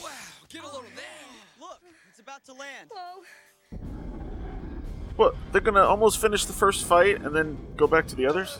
Wow, 0.01 0.09
get 0.49 0.63
a 0.63 0.67
load 0.67 0.85
of 0.85 0.95
that. 0.95 1.03
Look, 1.59 1.79
it's 2.09 2.19
about 2.19 2.45
to 2.45 2.53
land. 2.53 2.89
Whoa. 2.91 3.23
What? 5.15 5.35
They're 5.51 5.61
gonna 5.61 5.83
almost 5.83 6.21
finish 6.21 6.45
the 6.45 6.53
first 6.53 6.85
fight 6.85 7.21
and 7.21 7.35
then 7.35 7.57
go 7.75 7.87
back 7.87 8.07
to 8.07 8.15
the 8.15 8.25
others? 8.25 8.59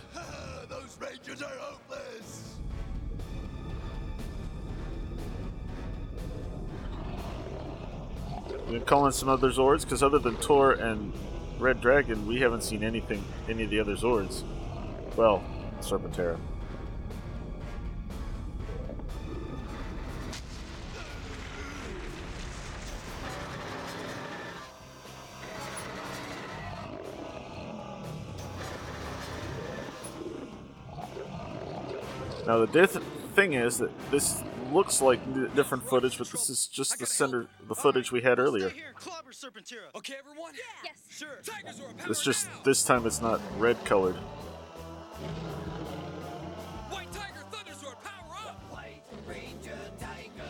We 8.89 8.91
can 8.91 9.01
call 9.01 9.05
in 9.05 9.13
some 9.13 9.29
other 9.29 9.51
Zords, 9.51 9.83
because 9.83 10.01
other 10.01 10.17
than 10.17 10.35
Tor 10.37 10.71
and 10.71 11.13
Red 11.59 11.79
Dragon, 11.79 12.25
we 12.25 12.39
haven't 12.39 12.63
seen 12.63 12.83
anything, 12.83 13.23
any 13.47 13.65
of 13.65 13.69
the 13.69 13.79
other 13.79 13.95
Zords. 13.95 14.41
Well, 15.15 15.43
Serpentera. 15.79 16.39
Now 32.47 32.65
the 32.65 32.65
thing 33.29 33.53
is 33.53 33.77
that 33.77 33.91
this 34.11 34.43
looks 34.71 35.01
like 35.01 35.19
n- 35.27 35.49
different 35.55 35.87
footage, 35.87 36.17
but 36.17 36.27
this 36.29 36.49
is 36.49 36.67
just 36.67 36.99
the 36.99 37.05
center, 37.05 37.47
the 37.67 37.75
footage 37.75 38.11
we 38.11 38.21
had 38.21 38.39
earlier. 38.39 38.67
Okay, 38.67 40.13
everyone? 40.19 40.53
Yes. 40.83 40.97
Sure. 41.09 41.39
It's 42.07 42.23
just 42.23 42.47
this 42.63 42.83
time 42.83 43.05
it's 43.05 43.21
not 43.21 43.41
red 43.57 43.83
colored. 43.85 44.15
White 46.89 47.11
Tiger 47.11 47.43
Thunderzord, 47.51 47.95
power 48.03 48.35
up! 48.47 48.61
White 48.71 49.01
Ranger 49.27 49.77
Tiger, 49.99 50.49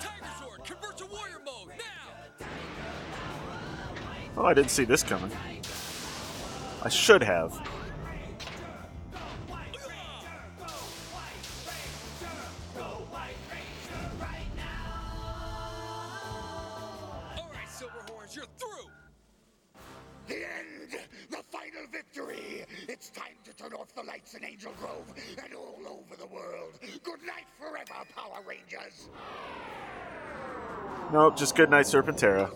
Tiger 0.00 0.30
Sword, 0.40 0.64
convert 0.64 0.96
to 0.98 1.06
warrior 1.06 1.40
mode, 1.44 1.68
now! 1.78 2.46
Oh, 4.36 4.44
I 4.44 4.54
didn't 4.54 4.70
see 4.70 4.84
this 4.84 5.02
coming. 5.02 5.30
I 6.82 6.88
should 6.88 7.22
have. 7.22 7.52
Just 31.46 31.54
good 31.54 31.70
night, 31.70 31.86
Serpentera. 31.86 32.50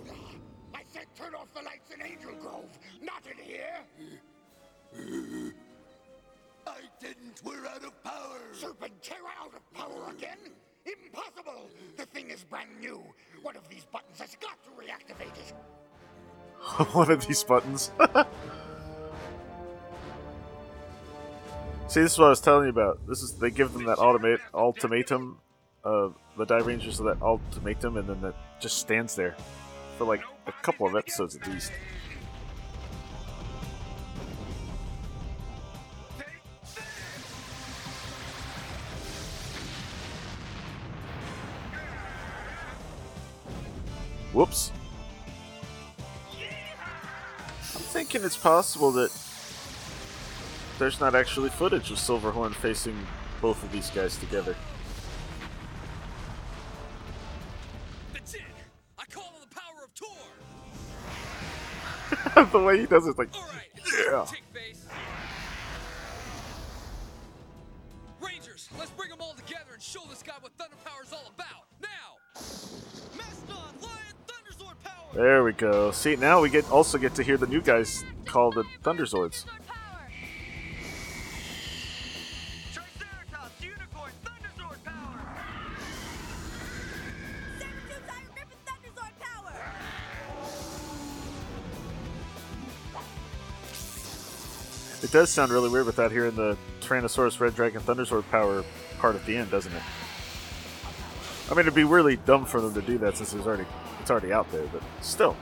I 0.75 0.83
said 0.93 1.05
turn 1.17 1.33
off 1.37 1.47
the 1.55 1.63
lights 1.63 1.95
in 1.95 2.03
Angel 2.03 2.33
Grove, 2.43 2.77
not 3.01 3.23
in 3.25 3.39
here! 3.39 3.85
I 6.67 6.81
didn't. 7.01 7.41
We're 7.45 7.69
out 7.69 7.85
of 7.85 8.03
power. 8.03 8.41
Serpentera 8.53 9.31
out 9.41 9.55
of 9.55 9.73
power 9.75 10.11
again? 10.11 10.39
Impossible! 10.85 11.71
The 11.99 12.07
thing 12.07 12.31
is 12.31 12.43
brand 12.43 12.71
new. 12.81 13.01
One 13.43 13.57
of 13.57 13.69
these 13.69 13.85
buttons 13.93 14.19
has 14.19 14.37
got 14.41 14.59
to 14.65 14.71
reactivate 14.71 15.39
it. 15.39 15.55
One 16.93 17.13
of 17.13 17.25
these 17.29 17.45
buttons. 17.45 17.93
See, 21.87 22.01
this 22.01 22.15
is 22.15 22.19
what 22.19 22.27
I 22.27 22.31
was 22.31 22.41
telling 22.41 22.65
you 22.65 22.71
about. 22.71 23.07
This 23.07 23.23
is 23.23 23.35
they 23.35 23.53
give 23.53 23.73
them 23.73 23.85
that 23.85 24.01
ultimate 24.01 24.41
ultimatum, 24.53 25.39
uh, 25.85 26.09
the 26.37 26.45
Dairangers 26.45 26.99
of 26.99 27.05
that 27.07 27.23
ultimatum, 27.23 27.97
and 27.97 28.09
then 28.09 28.21
that 28.23 28.35
just 28.61 28.79
stands 28.79 29.15
there 29.15 29.35
for 29.97 30.05
like 30.05 30.23
a 30.47 30.53
couple 30.63 30.87
of 30.87 30.95
episodes 30.95 31.37
at 31.37 31.47
least. 31.49 31.73
Whoops. 44.33 44.71
I'm 47.75 47.83
thinking 47.93 48.23
it's 48.25 48.37
possible 48.37 48.93
that 48.93 49.11
there's 50.79 51.01
not 51.01 51.15
actually 51.15 51.51
footage 51.51 51.91
of 51.91 51.99
Silverhorn 51.99 52.55
facing 52.55 53.07
both 53.41 53.63
of 53.63 53.73
these 53.73 53.91
guys 53.91 54.17
together. 54.17 54.55
the 62.53 62.59
way 62.59 62.79
he 62.81 62.87
does 62.87 63.07
it, 63.07 63.19
like, 63.19 63.29
yeah. 64.09 64.27
Rangers, 68.21 68.69
let's 68.79 68.91
bring 68.93 69.11
them 69.11 69.21
all 69.21 69.35
together 69.35 69.75
and 69.75 69.83
show 69.83 70.01
this 70.09 70.23
guy 70.23 70.33
what 70.41 70.53
Thunder 70.57 70.77
Power's 70.85 71.13
all 71.13 71.31
about. 71.35 71.67
Now! 71.83 72.17
Mastodon, 73.17 73.75
Lion, 73.83 74.15
Thunderzord 74.27 74.83
power! 74.83 75.15
There 75.15 75.45
we 75.45 75.53
go. 75.53 75.91
See, 75.91 76.17
now 76.17 76.41
we 76.41 76.49
get 76.49 76.71
also 76.71 76.97
get 76.99 77.15
to 77.17 77.23
hear 77.23 77.37
the 77.37 77.47
new 77.47 77.61
guys 77.61 78.05
call 78.25 78.51
the 78.51 78.65
Thunderzords. 78.83 79.45
It 95.11 95.15
does 95.15 95.31
sound 95.31 95.51
really 95.51 95.69
weird 95.69 95.87
without 95.87 96.13
hearing 96.13 96.37
the 96.37 96.57
Tyrannosaurus 96.83 97.41
Red 97.41 97.57
Dragon 97.57 97.81
Thunderzord 97.81 98.31
power 98.31 98.65
part 99.01 99.17
at 99.17 99.27
the 99.27 99.37
end, 99.37 99.51
doesn't 99.51 99.73
it? 99.73 99.83
I 101.51 101.55
mean, 101.55 101.63
it'd 101.63 101.75
be 101.75 101.83
really 101.83 102.15
dumb 102.15 102.47
for 102.47 102.61
them 102.61 102.73
to 102.75 102.81
do 102.81 102.97
that 102.99 103.17
since 103.17 103.35
it's 103.35 103.45
already 103.45 103.67
it's 104.01 104.09
already 104.09 104.33
out 104.33 104.49
there, 104.53 104.63
but 104.73 104.85
still. 105.01 105.37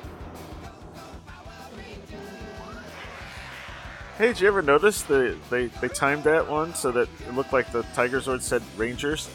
Hey, 4.17 4.29
did 4.29 4.41
you 4.41 4.49
ever 4.49 4.63
notice 4.63 5.03
the 5.03 5.37
they 5.51 5.67
they 5.67 5.89
timed 5.89 6.25
that 6.25 6.49
one 6.49 6.75
so 6.75 6.91
that 6.91 7.07
it 7.29 7.35
looked 7.35 7.53
like 7.53 7.71
the 7.71 7.83
Tiger 7.93 8.23
Zord 8.23 8.41
said 8.41 8.63
Rangers? 8.79 9.29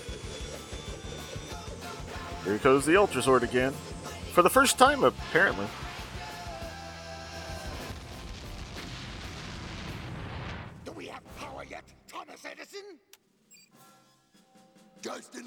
Here 2.43 2.57
goes 2.57 2.87
the 2.87 2.97
Ultra 2.97 3.21
Zord 3.21 3.43
again, 3.43 3.73
for 4.31 4.41
the 4.41 4.49
first 4.49 4.79
time 4.79 5.03
apparently. 5.03 5.67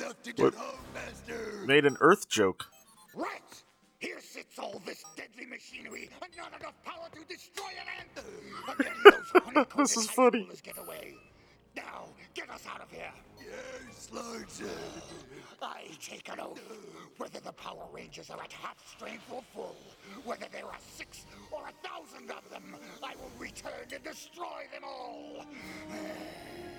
Enough 0.01 0.23
to 0.23 0.33
get 0.33 0.45
What? 0.45 0.55
home, 0.55 0.79
Master. 0.95 1.65
Made 1.67 1.85
an 1.85 1.97
Earth 2.01 2.29
joke. 2.29 2.67
Right! 3.15 3.43
Here 3.99 4.21
sits 4.21 4.59
all 4.59 4.83
this 4.85 5.03
deadly 5.17 5.47
machinery 5.47 6.11
and 6.23 6.31
not 6.37 6.53
enough 6.61 6.75
power 6.85 7.09
to 7.15 7.25
destroy 7.33 7.65
an 7.81 7.89
ant! 7.99 8.27
And 8.69 8.79
then 8.79 8.93
those 9.05 9.43
honeycombed 9.45 9.87
This 9.87 9.97
is 9.97 10.11
funny. 10.11 10.49
get 10.63 10.77
away. 10.79 11.15
Now, 11.75 12.05
get 12.35 12.51
us 12.51 12.63
out 12.71 12.81
of 12.83 12.91
here! 12.91 13.11
Yes, 13.41 14.09
Lord 14.13 14.51
Zed. 14.51 14.69
I 15.63 15.85
take 16.03 16.29
an 16.31 16.41
oath. 16.41 16.61
Whether 17.17 17.41
the 17.41 17.53
Power 17.53 17.87
Rangers 17.93 18.29
are 18.31 18.43
at 18.43 18.53
half 18.53 18.77
strength 18.87 19.25
or 19.33 19.43
full, 19.55 19.77
whether 20.25 20.47
there 20.53 20.67
are 20.67 20.79
six 20.97 21.25
or 21.51 21.63
a 21.69 21.89
thousand 21.89 22.31
of 22.31 22.49
them, 22.51 22.77
I 23.03 23.15
will 23.17 23.31
return 23.39 23.87
and 23.95 24.03
destroy 24.05 24.65
them 24.73 24.83
all! 24.85 25.45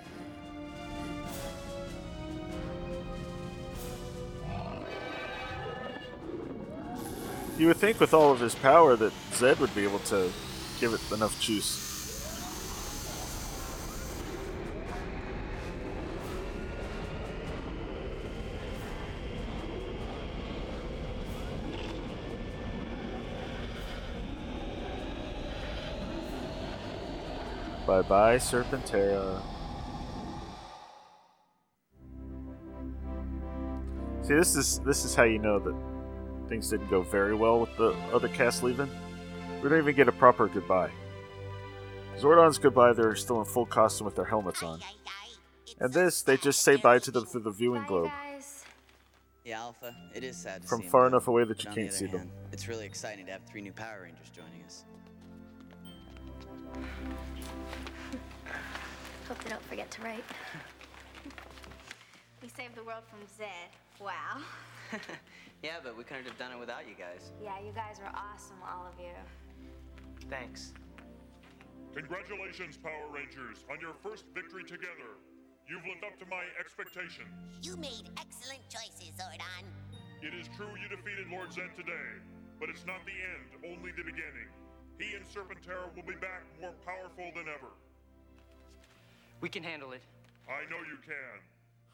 You 7.58 7.66
would 7.66 7.78
think 7.78 7.99
with 7.99 8.14
all 8.14 8.32
of 8.32 8.39
his 8.39 8.53
power 8.53 8.95
that 8.95 9.12
Zed 9.34 9.60
would 9.60 9.74
be 9.74 9.84
able 9.84 9.97
to 9.99 10.32
give 10.80 10.93
it 10.93 11.01
enough 11.12 11.39
juice. 11.41 11.86
Bye 27.88 28.01
bye, 28.03 28.36
Serpentera. 28.36 29.41
See, 34.22 34.36
this 34.36 34.55
is 34.55 34.80
this 34.86 35.05
is 35.05 35.16
how 35.16 35.24
you 35.24 35.39
know 35.39 35.58
that 35.58 35.97
things 36.48 36.70
didn't 36.70 36.89
go 36.89 37.02
very 37.02 37.36
well 37.36 37.60
with 37.60 37.76
the 37.78 37.93
other 38.14 38.28
cast 38.30 38.64
leaving. 38.64 38.89
We 39.62 39.70
don't 39.70 39.80
even 39.80 39.95
get 39.95 40.08
a 40.08 40.12
proper 40.12 40.48
goodbye. 40.48 40.91
Zordon's 42.20 42.58
goodbye, 42.58 42.93
they're 42.93 43.16
still 43.16 43.39
in 43.39 43.45
full 43.45 43.66
costume 43.66 44.06
with 44.06 44.16
their 44.16 44.26
helmets 44.26 44.64
on. 44.64 44.80
And 45.80 45.93
this, 45.93 46.22
they 46.22 46.38
just 46.38 46.62
say 46.62 46.76
bye 46.76 47.00
to 47.00 47.12
them 47.12 47.26
through 47.26 47.41
the 47.41 47.52
viewing 47.52 47.84
globe. 47.86 48.10
Yeah, 49.45 49.62
Alpha, 49.62 49.95
it 50.14 50.24
is 50.24 50.36
sad 50.36 50.64
to 50.64 50.68
From 50.68 50.82
see 50.82 50.88
far 50.88 51.04
go, 51.04 51.08
enough 51.08 51.28
away 51.28 51.45
that 51.45 51.64
you 51.64 51.72
can't 51.72 51.88
other 51.88 51.98
see 51.98 52.06
them. 52.08 52.30
It's 52.52 52.68
really 52.68 52.86
exciting 52.86 53.26
to 53.28 53.32
have 53.32 53.41
three 53.50 53.62
new 53.62 53.72
Power 53.72 54.02
Rangers 54.04 54.30
joining 54.36 54.64
us. 54.66 54.84
Hope 59.28 59.41
they 59.43 59.50
don't 59.50 59.64
forget 59.64 59.89
to 59.91 60.02
write. 60.02 60.24
We 62.39 62.50
saved 62.50 62.76
the 62.76 62.84
world 62.84 63.04
from 63.10 63.20
Zed. 63.38 63.48
Wow. 64.00 64.41
yeah, 65.64 65.78
but 65.84 65.98
we 65.98 66.04
couldn't 66.04 66.26
have 66.26 66.38
done 66.38 66.52
it 66.52 66.60
without 66.60 66.88
you 66.88 66.96
guys. 66.96 67.32
Yeah, 67.42 67.60
you 67.60 67.72
guys 67.74 68.00
were 68.00 68.12
awesome, 68.16 68.58
all 68.64 68.88
of 68.88 69.00
you. 69.00 69.14
Thanks. 70.30 70.74
Congratulations, 71.94 72.78
Power 72.78 73.10
Rangers, 73.12 73.66
on 73.72 73.80
your 73.82 73.94
first 74.04 74.26
victory 74.36 74.64
together. 74.64 75.18
You've 75.68 75.84
lived 75.84 76.06
up 76.06 76.18
to 76.20 76.26
my 76.30 76.46
expectations. 76.60 77.28
You 77.62 77.76
made 77.76 78.08
excellent 78.16 78.64
choices, 78.70 79.12
Zordon. 79.18 79.66
It 80.22 80.34
is 80.34 80.48
true 80.56 80.72
you 80.80 80.88
defeated 80.88 81.28
Lord 81.30 81.52
Zed 81.52 81.76
today, 81.76 82.24
but 82.60 82.70
it's 82.70 82.86
not 82.86 83.02
the 83.06 83.18
end, 83.18 83.50
only 83.66 83.92
the 83.92 84.04
beginning. 84.04 84.48
He 84.98 85.14
and 85.16 85.26
Serpentera 85.26 85.94
will 85.96 86.08
be 86.08 86.16
back 86.18 86.42
more 86.62 86.74
powerful 86.86 87.30
than 87.36 87.46
ever. 87.50 87.70
We 89.42 89.50
can 89.50 89.64
handle 89.64 89.92
it. 89.92 90.02
I 90.48 90.64
know 90.70 90.82
you 90.88 90.98
can. 91.06 91.38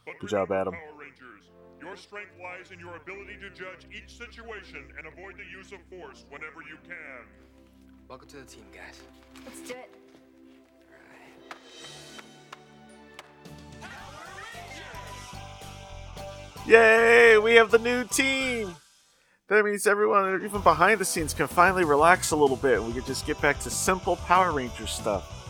But 0.05 0.19
Good 0.19 0.29
job, 0.29 0.51
Adam. 0.51 0.73
Power 0.73 0.99
Rangers, 0.99 1.49
your 1.81 1.95
strength 1.95 2.31
lies 2.41 2.71
in 2.71 2.79
your 2.79 2.95
ability 2.97 3.37
to 3.41 3.49
judge 3.49 3.87
each 3.91 4.17
situation 4.17 4.83
and 4.97 5.07
avoid 5.07 5.35
the 5.37 5.45
use 5.57 5.71
of 5.71 5.79
force 5.89 6.25
whenever 6.29 6.61
you 6.61 6.77
can. 6.85 7.25
Welcome 8.09 8.27
to 8.29 8.37
the 8.37 8.43
team, 8.43 8.65
guys. 8.73 9.01
Let's 9.45 9.61
do 9.61 9.75
it. 9.75 9.89
Yay! 16.65 17.37
We 17.37 17.55
have 17.55 17.71
the 17.71 17.79
new 17.79 18.05
team! 18.05 18.75
That 19.47 19.65
means 19.65 19.85
everyone, 19.85 20.41
even 20.43 20.61
behind 20.61 20.99
the 20.99 21.05
scenes, 21.05 21.33
can 21.33 21.47
finally 21.47 21.83
relax 21.83 22.31
a 22.31 22.35
little 22.35 22.55
bit. 22.55 22.81
We 22.81 22.93
can 22.93 23.05
just 23.05 23.25
get 23.25 23.39
back 23.41 23.59
to 23.61 23.69
simple 23.69 24.15
Power 24.15 24.51
Ranger 24.51 24.87
stuff. 24.87 25.42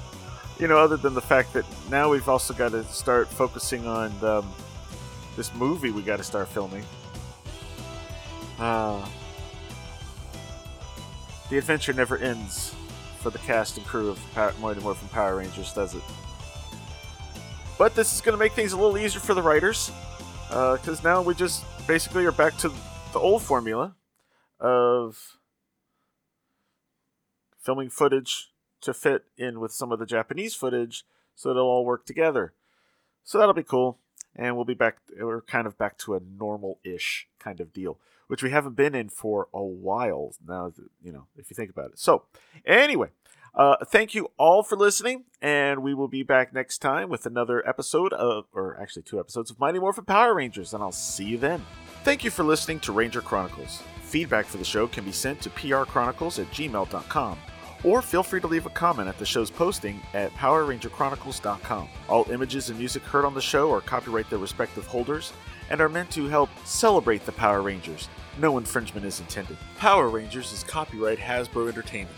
You 0.64 0.70
know, 0.70 0.78
other 0.78 0.96
than 0.96 1.14
the 1.14 1.20
fact 1.20 1.52
that 1.56 1.66
now 1.90 2.10
we've 2.10 2.30
also 2.30 2.54
got 2.54 2.72
to 2.72 2.86
start 2.86 3.28
focusing 3.28 3.86
on 3.86 4.14
um, 4.24 4.50
this 5.36 5.54
movie 5.56 5.92
we 5.92 6.02
got 6.02 6.20
to 6.20 6.24
start 6.24 6.48
filming. 6.48 6.86
Uh, 8.58 9.06
the 11.50 11.58
adventure 11.58 11.92
never 11.92 12.18
ends 12.18 12.74
for 13.20 13.30
the 13.30 13.40
cast 13.40 13.76
and 13.76 13.86
crew 13.86 14.08
of 14.08 14.18
Power, 14.34 14.54
Mighty 14.62 14.80
Morphin 14.80 15.10
Power 15.10 15.36
Rangers, 15.36 15.74
does 15.74 15.96
it? 15.96 16.04
But 17.78 17.94
this 17.94 18.16
is 18.16 18.22
going 18.22 18.32
to 18.32 18.40
make 18.40 18.54
things 18.54 18.72
a 18.72 18.78
little 18.78 18.98
easier 18.98 19.20
for 19.20 19.34
the 19.34 19.44
writers 19.44 19.92
because 20.48 21.04
now 21.04 21.22
we 21.22 21.36
just 21.36 21.66
basically 21.88 22.26
are 22.26 22.32
back 22.32 22.56
to 22.60 22.70
the 23.12 23.20
old 23.20 23.42
formula 23.42 23.96
of 24.62 25.40
filming 27.60 27.90
footage 27.90 28.53
to 28.84 28.94
fit 28.94 29.26
in 29.38 29.60
with 29.60 29.72
some 29.72 29.92
of 29.92 30.00
the 30.00 30.06
Japanese 30.06 30.56
footage 30.56 31.06
so 31.36 31.50
it'll 31.50 31.68
all 31.68 31.86
work 31.86 32.06
together. 32.06 32.54
So 33.24 33.38
that'll 33.38 33.54
be 33.54 33.64
cool. 33.64 33.98
And 34.36 34.56
we'll 34.56 34.66
be 34.66 34.74
back, 34.74 34.98
we're 35.20 35.42
kind 35.42 35.68
of 35.68 35.78
back 35.78 35.98
to 36.00 36.16
a 36.16 36.20
normal 36.20 36.80
ish 36.84 37.28
kind 37.40 37.60
of 37.60 37.72
deal, 37.72 38.00
which 38.28 38.42
we 38.42 38.50
haven't 38.50 38.76
been 38.76 38.96
in 38.96 39.10
for 39.10 39.48
a 39.54 39.62
while 39.62 40.34
now, 40.46 40.74
you 41.04 41.12
know, 41.12 41.28
if 41.38 41.52
you 41.52 41.56
think 41.56 41.70
about 41.70 41.92
it. 41.92 42.00
So, 42.00 42.24
anyway, 42.66 43.10
uh, 43.54 43.76
thank 43.86 44.16
you 44.16 44.32
all 44.38 44.64
for 44.64 44.76
listening, 44.76 45.26
and 45.40 45.84
we 45.84 45.94
will 45.94 46.08
be 46.08 46.24
back 46.24 46.52
next 46.52 46.80
time 46.80 47.10
with 47.10 47.28
another 47.28 47.68
episode 47.70 48.12
of, 48.14 48.46
or 48.54 48.76
actually 48.82 49.04
two 49.04 49.20
episodes 49.20 49.52
of 49.52 49.60
Mighty 49.60 49.78
Morphin 49.78 50.06
Power 50.06 50.34
Rangers, 50.34 50.74
and 50.74 50.82
I'll 50.82 50.92
see 50.92 51.26
you 51.26 51.38
then. 51.38 51.64
Thank 52.04 52.24
you 52.24 52.32
for 52.32 52.44
listening 52.44 52.80
to 52.82 52.92
Ranger 52.92 53.22
Chronicles. 53.22 53.84
Feedback 54.02 54.48
for 54.48 54.58
the 54.58 54.66
show 54.66 54.88
can 54.88 55.06
be 55.06 55.12
sent 55.12 55.40
to 55.42 55.52
prchronicles 55.52 56.40
at 56.42 56.50
gmail.com, 56.52 57.38
or 57.84 58.02
feel 58.02 58.24
free 58.24 58.42
to 58.42 58.48
leave 58.48 58.66
a 58.66 58.70
comment 58.70 59.08
at 59.08 59.18
the 59.18 59.26
show's 59.26 59.50
posting 59.50 60.02
at 60.14 60.32
powerrangerchronicles.com. 60.34 61.90
All 62.10 62.30
images 62.32 62.70
and 62.70 62.80
music 62.80 63.04
heard 63.04 63.26
on 63.26 63.34
the 63.34 63.42
show 63.42 63.72
are 63.72 63.82
copyright 63.82 64.30
their 64.30 64.40
respective 64.40 64.88
holders 64.88 65.34
and 65.70 65.82
are 65.82 65.90
meant 65.90 66.12
to 66.12 66.28
help 66.28 66.50
celebrate 66.66 67.26
the 67.26 67.32
Power 67.32 67.62
Rangers. 67.62 68.10
No 68.40 68.58
infringement 68.58 69.06
is 69.06 69.20
intended. 69.20 69.58
Power 69.78 70.10
Rangers 70.10 70.52
is 70.52 70.64
copyright 70.64 71.20
Hasbro 71.20 71.68
Entertainment. 71.68 72.18